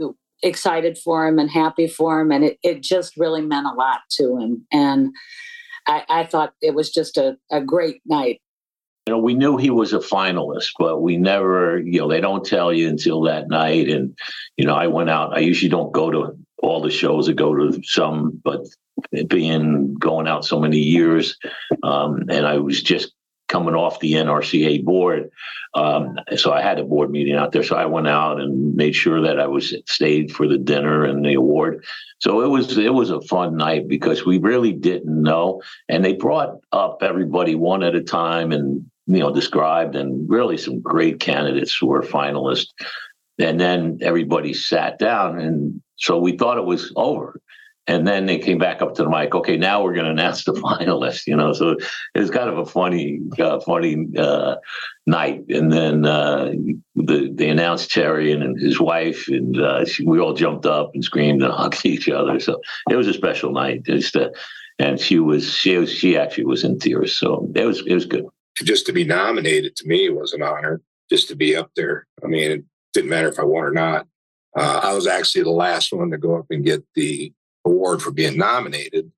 excited 0.43 0.97
for 0.97 1.27
him 1.27 1.39
and 1.39 1.49
happy 1.49 1.87
for 1.87 2.19
him. 2.19 2.31
And 2.31 2.43
it, 2.43 2.59
it 2.63 2.81
just 2.81 3.17
really 3.17 3.41
meant 3.41 3.67
a 3.67 3.73
lot 3.73 4.01
to 4.11 4.37
him. 4.37 4.65
And 4.71 5.13
I, 5.87 6.03
I 6.09 6.25
thought 6.25 6.53
it 6.61 6.73
was 6.73 6.91
just 6.91 7.17
a, 7.17 7.37
a 7.51 7.61
great 7.61 8.01
night. 8.05 8.41
You 9.07 9.13
know, 9.13 9.19
we 9.19 9.33
knew 9.33 9.57
he 9.57 9.71
was 9.71 9.93
a 9.93 9.99
finalist, 9.99 10.73
but 10.77 11.01
we 11.01 11.17
never, 11.17 11.79
you 11.79 11.99
know, 11.99 12.07
they 12.07 12.21
don't 12.21 12.45
tell 12.45 12.71
you 12.71 12.87
until 12.87 13.21
that 13.23 13.47
night. 13.49 13.89
And, 13.89 14.15
you 14.57 14.65
know, 14.65 14.75
I 14.75 14.87
went 14.87 15.09
out, 15.09 15.35
I 15.35 15.39
usually 15.39 15.69
don't 15.69 15.91
go 15.91 16.11
to 16.11 16.37
all 16.61 16.81
the 16.81 16.91
shows, 16.91 17.27
I 17.27 17.33
go 17.33 17.55
to 17.55 17.81
some, 17.83 18.39
but 18.43 18.61
being 19.27 19.95
going 19.95 20.27
out 20.27 20.45
so 20.45 20.59
many 20.59 20.77
years, 20.77 21.35
um, 21.81 22.25
and 22.29 22.45
I 22.45 22.59
was 22.59 22.83
just 22.83 23.13
coming 23.51 23.75
off 23.75 23.99
the 23.99 24.13
NRCA 24.13 24.83
board. 24.83 25.29
Um, 25.73 26.17
so 26.37 26.53
I 26.53 26.61
had 26.61 26.79
a 26.79 26.85
board 26.85 27.11
meeting 27.11 27.35
out 27.35 27.51
there. 27.51 27.63
So 27.63 27.75
I 27.75 27.85
went 27.85 28.07
out 28.07 28.39
and 28.39 28.75
made 28.75 28.95
sure 28.95 29.21
that 29.21 29.39
I 29.39 29.47
was 29.47 29.75
stayed 29.85 30.31
for 30.31 30.47
the 30.47 30.57
dinner 30.57 31.03
and 31.03 31.23
the 31.23 31.33
award. 31.33 31.83
So 32.19 32.41
it 32.41 32.47
was 32.47 32.77
it 32.77 32.93
was 32.93 33.09
a 33.09 33.21
fun 33.21 33.57
night 33.57 33.87
because 33.87 34.25
we 34.25 34.37
really 34.37 34.71
didn't 34.71 35.21
know, 35.21 35.61
and 35.89 36.03
they 36.03 36.13
brought 36.13 36.55
up 36.71 36.99
everybody 37.01 37.55
one 37.55 37.83
at 37.83 37.95
a 37.95 38.01
time 38.01 38.51
and 38.51 38.85
you 39.07 39.19
know 39.19 39.33
described 39.33 39.95
and 39.95 40.29
really 40.29 40.57
some 40.57 40.79
great 40.79 41.19
candidates 41.19 41.75
who 41.75 41.87
were 41.87 42.03
finalists. 42.03 42.69
And 43.39 43.59
then 43.59 43.97
everybody 44.01 44.53
sat 44.53 44.99
down, 44.99 45.39
and 45.39 45.81
so 45.97 46.19
we 46.19 46.37
thought 46.37 46.57
it 46.57 46.65
was 46.65 46.93
over. 46.95 47.39
And 47.87 48.07
then 48.07 48.27
they 48.27 48.37
came 48.37 48.59
back 48.59 48.81
up 48.81 48.93
to 48.95 49.03
the 49.03 49.09
mic. 49.09 49.33
Okay, 49.33 49.57
now 49.57 49.83
we're 49.83 49.93
going 49.93 50.05
to 50.05 50.11
announce 50.11 50.43
the 50.43 50.53
finalists. 50.53 51.25
You 51.25 51.35
know, 51.35 51.51
so 51.53 51.69
it 51.71 52.19
was 52.19 52.29
kind 52.29 52.49
of 52.49 52.57
a 52.57 52.65
funny, 52.65 53.19
uh, 53.39 53.59
funny 53.59 54.07
uh, 54.17 54.55
night. 55.07 55.45
And 55.49 55.71
then 55.71 56.05
uh, 56.05 56.51
the, 56.95 57.31
they 57.33 57.49
announced 57.49 57.91
Terry 57.91 58.31
and 58.31 58.59
his 58.59 58.79
wife, 58.79 59.27
and 59.27 59.59
uh, 59.59 59.85
she, 59.85 60.05
we 60.05 60.19
all 60.19 60.33
jumped 60.33 60.65
up 60.65 60.91
and 60.93 61.03
screamed 61.03 61.41
and 61.41 61.53
hugged 61.53 61.85
each 61.85 62.07
other. 62.07 62.39
So 62.39 62.61
it 62.89 62.95
was 62.95 63.07
a 63.07 63.13
special 63.13 63.51
night. 63.51 63.83
Just, 63.83 64.15
and 64.79 64.99
she 64.99 65.19
was 65.19 65.51
she 65.53 65.77
was 65.77 65.91
she 65.91 66.17
actually 66.17 66.45
was 66.45 66.63
in 66.63 66.79
tears. 66.79 67.15
So 67.15 67.51
it 67.55 67.65
was 67.65 67.85
it 67.85 67.93
was 67.93 68.05
good. 68.05 68.25
Just 68.63 68.85
to 68.87 68.93
be 68.93 69.03
nominated 69.03 69.75
to 69.77 69.87
me 69.87 70.09
was 70.09 70.33
an 70.33 70.43
honor. 70.43 70.81
Just 71.09 71.27
to 71.29 71.35
be 71.35 71.55
up 71.55 71.71
there. 71.75 72.07
I 72.23 72.27
mean, 72.27 72.51
it 72.51 72.63
didn't 72.93 73.09
matter 73.09 73.27
if 73.27 73.39
I 73.39 73.43
won 73.43 73.63
or 73.63 73.71
not. 73.71 74.07
Uh, 74.55 74.81
I 74.83 74.93
was 74.93 75.07
actually 75.07 75.43
the 75.43 75.49
last 75.49 75.93
one 75.93 76.11
to 76.11 76.17
go 76.17 76.37
up 76.37 76.45
and 76.49 76.63
get 76.63 76.83
the 76.95 77.33
award 77.65 78.01
for 78.01 78.11
being 78.11 78.37
nominated. 78.37 79.11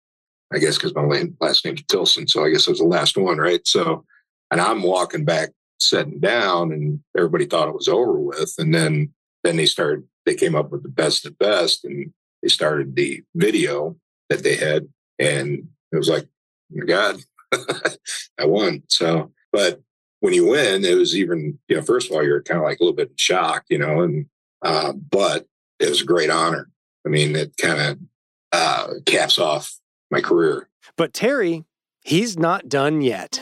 I 0.53 0.59
guess 0.59 0.77
because 0.77 0.93
my 0.93 1.23
last 1.39 1.65
name's 1.65 1.83
Tilson, 1.83 2.27
so 2.27 2.45
I 2.45 2.51
guess 2.51 2.67
I 2.67 2.71
was 2.71 2.79
the 2.79 2.85
last 2.85 3.17
one, 3.17 3.37
right? 3.37 3.65
So, 3.65 4.05
and 4.51 4.61
I'm 4.61 4.83
walking 4.83 5.25
back, 5.25 5.49
sitting 5.79 6.19
down, 6.19 6.71
and 6.71 6.99
everybody 7.17 7.45
thought 7.45 7.69
it 7.69 7.75
was 7.75 7.87
over 7.87 8.19
with. 8.19 8.53
And 8.59 8.73
then, 8.73 9.13
then 9.43 9.57
they 9.57 9.65
started. 9.65 10.03
They 10.25 10.35
came 10.35 10.55
up 10.55 10.71
with 10.71 10.83
the 10.83 10.89
best 10.89 11.25
of 11.25 11.37
best, 11.39 11.83
and 11.85 12.13
they 12.41 12.49
started 12.49 12.95
the 12.95 13.23
video 13.35 13.97
that 14.29 14.43
they 14.43 14.55
had, 14.55 14.87
and 15.19 15.67
it 15.91 15.97
was 15.97 16.09
like, 16.09 16.23
oh 16.23 16.77
my 16.77 16.85
God, 16.85 17.17
I 18.39 18.45
won. 18.45 18.83
So, 18.89 19.31
but 19.51 19.81
when 20.19 20.33
you 20.33 20.47
win, 20.47 20.85
it 20.85 20.97
was 20.97 21.17
even, 21.17 21.59
you 21.67 21.75
know, 21.75 21.81
first 21.81 22.09
of 22.09 22.15
all, 22.15 22.23
you're 22.23 22.41
kind 22.41 22.59
of 22.59 22.63
like 22.63 22.79
a 22.79 22.83
little 22.83 22.95
bit 22.95 23.11
shocked, 23.17 23.67
you 23.69 23.77
know, 23.77 24.01
and 24.01 24.25
uh, 24.61 24.93
but 24.93 25.45
it 25.79 25.89
was 25.89 26.01
a 26.01 26.05
great 26.05 26.29
honor. 26.29 26.69
I 27.05 27.09
mean, 27.09 27.35
it 27.35 27.57
kind 27.57 27.81
of 27.81 27.99
uh, 28.53 28.87
caps 29.05 29.37
off 29.37 29.79
my 30.09 30.21
career. 30.21 30.69
But 30.95 31.13
Terry, 31.13 31.65
he's 32.01 32.37
not 32.37 32.69
done 32.69 33.01
yet. 33.01 33.41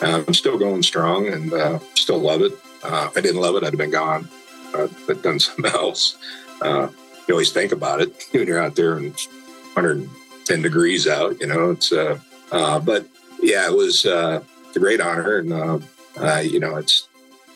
Uh, 0.00 0.22
I'm 0.26 0.34
still 0.34 0.58
going 0.58 0.82
strong 0.82 1.26
and 1.26 1.52
uh, 1.52 1.78
still 1.94 2.18
love 2.18 2.42
it. 2.42 2.52
Uh, 2.84 3.08
if 3.10 3.16
I 3.16 3.20
didn't 3.20 3.40
love 3.40 3.56
it, 3.56 3.64
I'd 3.64 3.72
have 3.72 3.78
been 3.78 3.90
gone. 3.90 4.28
Uh, 4.74 4.88
I'd 5.08 5.22
done 5.22 5.40
something 5.40 5.66
else. 5.66 6.16
Uh, 6.60 6.88
you 7.26 7.34
always 7.34 7.52
think 7.52 7.72
about 7.72 8.00
it 8.00 8.28
when 8.32 8.46
you're 8.46 8.62
out 8.62 8.76
there 8.76 8.96
and 8.96 9.06
it's 9.06 9.26
110 9.74 10.62
degrees 10.62 11.08
out. 11.08 11.40
You 11.40 11.48
know, 11.48 11.70
it's. 11.70 11.90
Uh, 11.92 12.18
uh, 12.50 12.78
but 12.78 13.06
yeah, 13.40 13.66
it 13.66 13.74
was 13.74 14.04
uh, 14.04 14.42
a 14.74 14.78
great 14.78 15.00
honor, 15.00 15.38
and 15.38 15.52
uh, 15.52 15.78
uh, 16.20 16.38
you 16.38 16.60
know, 16.60 16.76
it's 16.76 17.08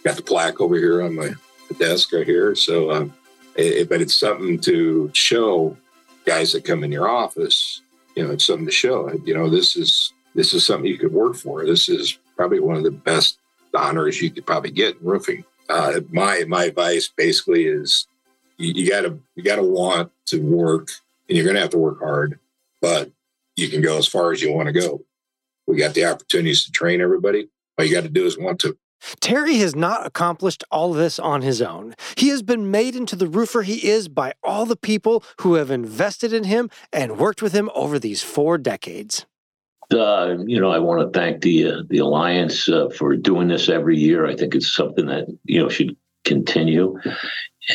got 0.05 0.17
the 0.17 0.23
plaque 0.23 0.61
over 0.61 0.75
here 0.77 1.03
on 1.03 1.15
my 1.15 1.35
desk 1.79 2.13
right 2.13 2.27
here. 2.27 2.55
So, 2.55 2.91
um, 2.91 3.15
it, 3.57 3.89
but 3.89 4.01
it's 4.01 4.15
something 4.15 4.59
to 4.61 5.11
show 5.13 5.77
guys 6.27 6.53
that 6.53 6.65
come 6.65 6.85
in 6.85 6.93
your 6.93 7.09
office. 7.09 7.83
You 8.15 8.25
know, 8.25 8.33
it's 8.33 8.45
something 8.45 8.67
to 8.67 8.73
show. 8.73 9.11
You 9.25 9.35
know, 9.35 9.49
this 9.49 9.77
is 9.77 10.13
this 10.35 10.53
is 10.53 10.65
something 10.65 10.91
you 10.91 10.99
could 10.99 11.13
work 11.13 11.37
for. 11.37 11.65
This 11.65 11.89
is 11.89 12.19
probably 12.37 12.61
one 12.61 12.77
of 12.77 12.83
the 12.83 12.91
best 12.91 13.39
honors 13.75 14.21
you 14.21 14.31
could 14.31 14.47
probably 14.47 14.71
get 14.71 14.97
in 14.97 15.07
roofing. 15.07 15.45
Uh, 15.69 16.01
my 16.11 16.45
my 16.49 16.65
advice 16.65 17.09
basically 17.09 17.65
is 17.65 18.07
you, 18.59 18.73
you 18.73 18.91
gotta 18.91 19.19
you 19.35 19.43
gotta 19.43 19.63
want 19.63 20.11
to 20.27 20.41
work, 20.41 20.89
and 21.29 21.37
you're 21.37 21.47
gonna 21.47 21.61
have 21.61 21.71
to 21.71 21.79
work 21.79 21.99
hard, 22.01 22.39
but 22.81 23.11
you 23.57 23.69
can 23.69 23.81
go 23.81 23.99
as 23.99 24.07
far 24.07 24.33
as 24.33 24.43
you 24.43 24.53
want 24.53 24.67
to 24.67 24.73
go. 24.73 25.03
We 25.67 25.77
got 25.77 25.95
the 25.95 26.05
opportunities 26.05 26.65
to 26.65 26.71
train 26.71 27.01
everybody. 27.01 27.49
All 27.79 27.85
you 27.85 27.93
got 27.93 28.05
to 28.05 28.09
do 28.09 28.25
is 28.25 28.39
want 28.39 28.61
to. 28.61 28.77
Terry 29.21 29.57
has 29.59 29.75
not 29.75 30.07
accomplished 30.07 30.65
all 30.71 30.93
this 30.93 31.19
on 31.19 31.43
his 31.43 31.61
own. 31.63 31.95
He 32.17 32.29
has 32.29 32.43
been 32.43 32.71
made 32.71 32.97
into 32.97 33.17
the 33.17 33.27
roofer 33.27 33.63
he 33.63 33.89
is 33.89 34.09
by 34.09 34.33
all 34.43 34.67
the 34.67 34.77
people 34.77 35.23
who 35.41 35.55
have 35.55 35.71
invested 35.71 36.33
in 36.33 36.45
him 36.45 36.71
and 36.93 37.19
worked 37.19 37.43
with 37.43 37.53
him 37.53 37.71
over 37.75 37.99
these 37.99 38.23
four 38.23 38.59
decades. 38.59 39.27
Uh, 39.93 40.37
you 40.47 40.61
know, 40.61 40.71
I 40.71 40.79
want 40.81 41.01
to 41.01 41.19
thank 41.19 41.43
the 41.43 41.71
uh, 41.71 41.83
the 41.89 41.99
alliance 41.99 42.69
uh, 42.69 42.89
for 42.89 43.15
doing 43.15 43.47
this 43.47 43.69
every 43.69 43.97
year. 43.97 44.27
I 44.27 44.35
think 44.35 44.55
it's 44.55 44.75
something 44.75 45.07
that 45.07 45.27
you 45.45 45.63
know 45.63 45.69
should 45.69 45.97
continue, 46.25 46.99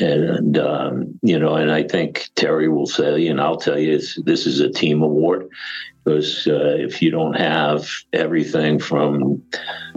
and 0.01 0.57
um, 0.57 1.17
you 1.21 1.39
know, 1.39 1.55
and 1.55 1.71
I 1.71 1.83
think 1.83 2.29
Terry 2.35 2.67
will 2.67 2.85
say, 2.85 3.27
and 3.27 3.39
I'll 3.39 3.55
tell 3.55 3.79
you, 3.79 3.97
this 4.25 4.45
is 4.45 4.59
a 4.59 4.69
team 4.69 5.01
award 5.01 5.47
because 6.03 6.47
uh, 6.47 6.75
if 6.77 7.01
you 7.01 7.11
don't 7.11 7.35
have 7.35 7.89
everything 8.11 8.79
from 8.79 9.41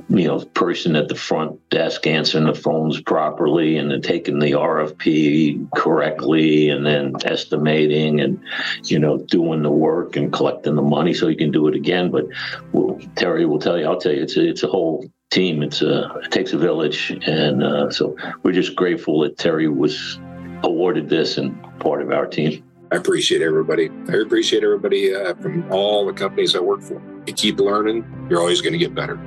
you 0.08 0.26
know 0.26 0.44
person 0.46 0.96
at 0.96 1.08
the 1.08 1.14
front 1.14 1.58
desk 1.70 2.06
answering 2.06 2.46
the 2.46 2.54
phones 2.54 3.00
properly 3.00 3.76
and 3.76 3.90
then 3.90 4.02
taking 4.02 4.38
the 4.38 4.52
RFP 4.52 5.70
correctly 5.74 6.68
and 6.68 6.84
then 6.84 7.14
estimating 7.24 8.20
and 8.20 8.40
you 8.84 8.98
know 8.98 9.18
doing 9.18 9.62
the 9.62 9.70
work 9.70 10.16
and 10.16 10.32
collecting 10.32 10.74
the 10.74 10.82
money 10.82 11.14
so 11.14 11.28
you 11.28 11.36
can 11.36 11.50
do 11.50 11.68
it 11.68 11.74
again 11.74 12.10
but 12.10 12.26
well, 12.72 12.98
Terry 13.16 13.46
will 13.46 13.58
tell 13.58 13.78
you 13.78 13.86
I'll 13.86 14.00
tell 14.00 14.12
you 14.12 14.22
it's 14.22 14.36
a, 14.36 14.48
it's 14.48 14.62
a 14.62 14.68
whole 14.68 15.04
team 15.30 15.62
it's 15.62 15.82
a 15.82 16.10
it 16.22 16.30
takes 16.30 16.52
a 16.52 16.58
village 16.58 17.10
and 17.26 17.62
uh, 17.62 17.90
so 17.90 18.16
we're 18.42 18.52
just 18.52 18.76
grateful 18.76 19.20
that 19.20 19.38
Terry 19.38 19.68
was 19.68 20.18
awarded 20.64 21.08
this 21.08 21.38
and 21.38 21.56
part 21.80 22.02
of 22.02 22.10
our 22.10 22.26
team. 22.26 22.64
I 22.90 22.96
appreciate 22.96 23.42
everybody. 23.42 23.90
I 24.08 24.16
appreciate 24.16 24.62
everybody 24.62 25.14
uh, 25.14 25.34
from 25.34 25.70
all 25.72 26.06
the 26.06 26.12
companies 26.12 26.54
I 26.54 26.60
work 26.60 26.80
for. 26.80 27.02
You 27.26 27.32
keep 27.32 27.58
learning, 27.58 28.04
you're 28.30 28.40
always 28.40 28.60
going 28.60 28.72
to 28.72 28.78
get 28.78 28.94
better. 28.94 29.18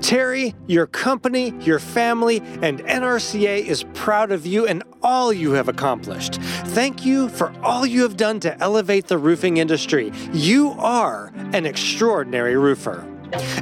Terry, 0.00 0.54
your 0.66 0.86
company, 0.86 1.54
your 1.60 1.78
family, 1.78 2.40
and 2.62 2.80
NRCA 2.80 3.64
is 3.64 3.84
proud 3.94 4.32
of 4.32 4.46
you 4.46 4.66
and 4.66 4.82
all 5.02 5.32
you 5.32 5.52
have 5.52 5.68
accomplished. 5.68 6.34
Thank 6.34 7.04
you 7.04 7.28
for 7.28 7.52
all 7.62 7.86
you 7.86 8.02
have 8.02 8.16
done 8.16 8.40
to 8.40 8.58
elevate 8.60 9.06
the 9.06 9.18
roofing 9.18 9.56
industry. 9.58 10.12
You 10.32 10.70
are 10.78 11.32
an 11.52 11.66
extraordinary 11.66 12.56
roofer. 12.56 13.06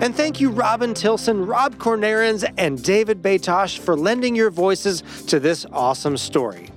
And 0.00 0.14
thank 0.14 0.40
you, 0.40 0.50
Robin 0.50 0.94
Tilson, 0.94 1.46
Rob 1.46 1.76
Kornahrens, 1.76 2.50
and 2.56 2.82
David 2.82 3.22
Batosh 3.22 3.78
for 3.78 3.96
lending 3.96 4.34
your 4.34 4.50
voices 4.50 5.02
to 5.26 5.38
this 5.38 5.66
awesome 5.72 6.16
story. 6.16 6.70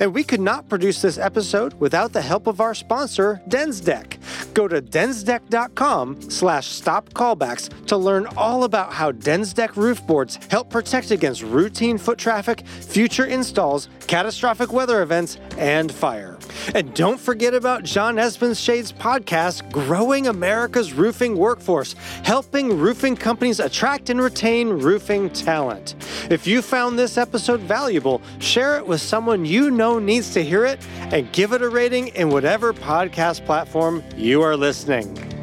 And 0.00 0.14
we 0.14 0.24
could 0.24 0.40
not 0.40 0.68
produce 0.68 1.02
this 1.02 1.18
episode 1.18 1.74
without 1.74 2.12
the 2.12 2.22
help 2.22 2.46
of 2.46 2.60
our 2.60 2.74
sponsor, 2.74 3.40
DensDeck. 3.48 4.18
Go 4.54 4.68
to 4.68 4.82
densdeck.com 4.82 6.30
slash 6.30 6.68
stop 6.68 7.10
callbacks 7.10 7.68
to 7.86 7.96
learn 7.96 8.26
all 8.36 8.64
about 8.64 8.92
how 8.92 9.12
DensDeck 9.12 9.76
roof 9.76 10.04
boards 10.06 10.38
help 10.50 10.70
protect 10.70 11.10
against 11.10 11.42
routine 11.42 11.98
foot 11.98 12.18
traffic, 12.18 12.66
future 12.66 13.26
installs, 13.26 13.88
catastrophic 14.06 14.72
weather 14.72 15.02
events, 15.02 15.38
and 15.56 15.92
fire. 15.92 16.38
And 16.74 16.94
don't 16.94 17.20
forget 17.20 17.54
about 17.54 17.84
John 17.84 18.16
Espenshades' 18.16 18.92
podcast, 18.92 19.70
Growing 19.72 20.26
America's 20.26 20.92
Roofing 20.92 21.36
Workforce, 21.36 21.94
helping 22.24 22.78
roofing 22.78 23.16
companies 23.16 23.60
attract 23.60 24.10
and 24.10 24.20
retain 24.20 24.68
roofing 24.68 25.30
talent. 25.30 25.94
If 26.30 26.46
you 26.46 26.62
found 26.62 26.98
this 26.98 27.18
episode 27.18 27.60
valuable, 27.60 28.22
share 28.38 28.76
it 28.76 28.86
with 28.86 29.00
someone 29.00 29.44
you 29.44 29.70
know 29.70 29.98
needs 29.98 30.32
to 30.34 30.44
hear 30.44 30.64
it 30.64 30.80
and 31.10 31.30
give 31.32 31.52
it 31.52 31.62
a 31.62 31.68
rating 31.68 32.08
in 32.08 32.30
whatever 32.30 32.72
podcast 32.72 33.44
platform 33.44 34.02
you 34.16 34.42
are 34.42 34.56
listening. 34.56 35.41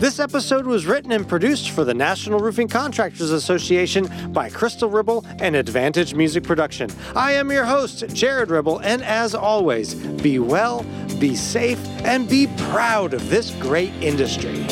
This 0.00 0.18
episode 0.18 0.66
was 0.66 0.86
written 0.86 1.12
and 1.12 1.28
produced 1.28 1.72
for 1.72 1.84
the 1.84 1.92
National 1.92 2.40
Roofing 2.40 2.68
Contractors 2.68 3.32
Association 3.32 4.08
by 4.32 4.48
Crystal 4.48 4.88
Ribble 4.88 5.26
and 5.40 5.54
Advantage 5.54 6.14
Music 6.14 6.42
Production. 6.42 6.88
I 7.14 7.32
am 7.32 7.52
your 7.52 7.66
host, 7.66 8.08
Jared 8.14 8.48
Ribble, 8.48 8.78
and 8.78 9.04
as 9.04 9.34
always, 9.34 9.94
be 9.94 10.38
well, 10.38 10.86
be 11.18 11.36
safe, 11.36 11.78
and 12.02 12.26
be 12.26 12.46
proud 12.70 13.12
of 13.12 13.28
this 13.28 13.50
great 13.56 13.92
industry. 14.02 14.64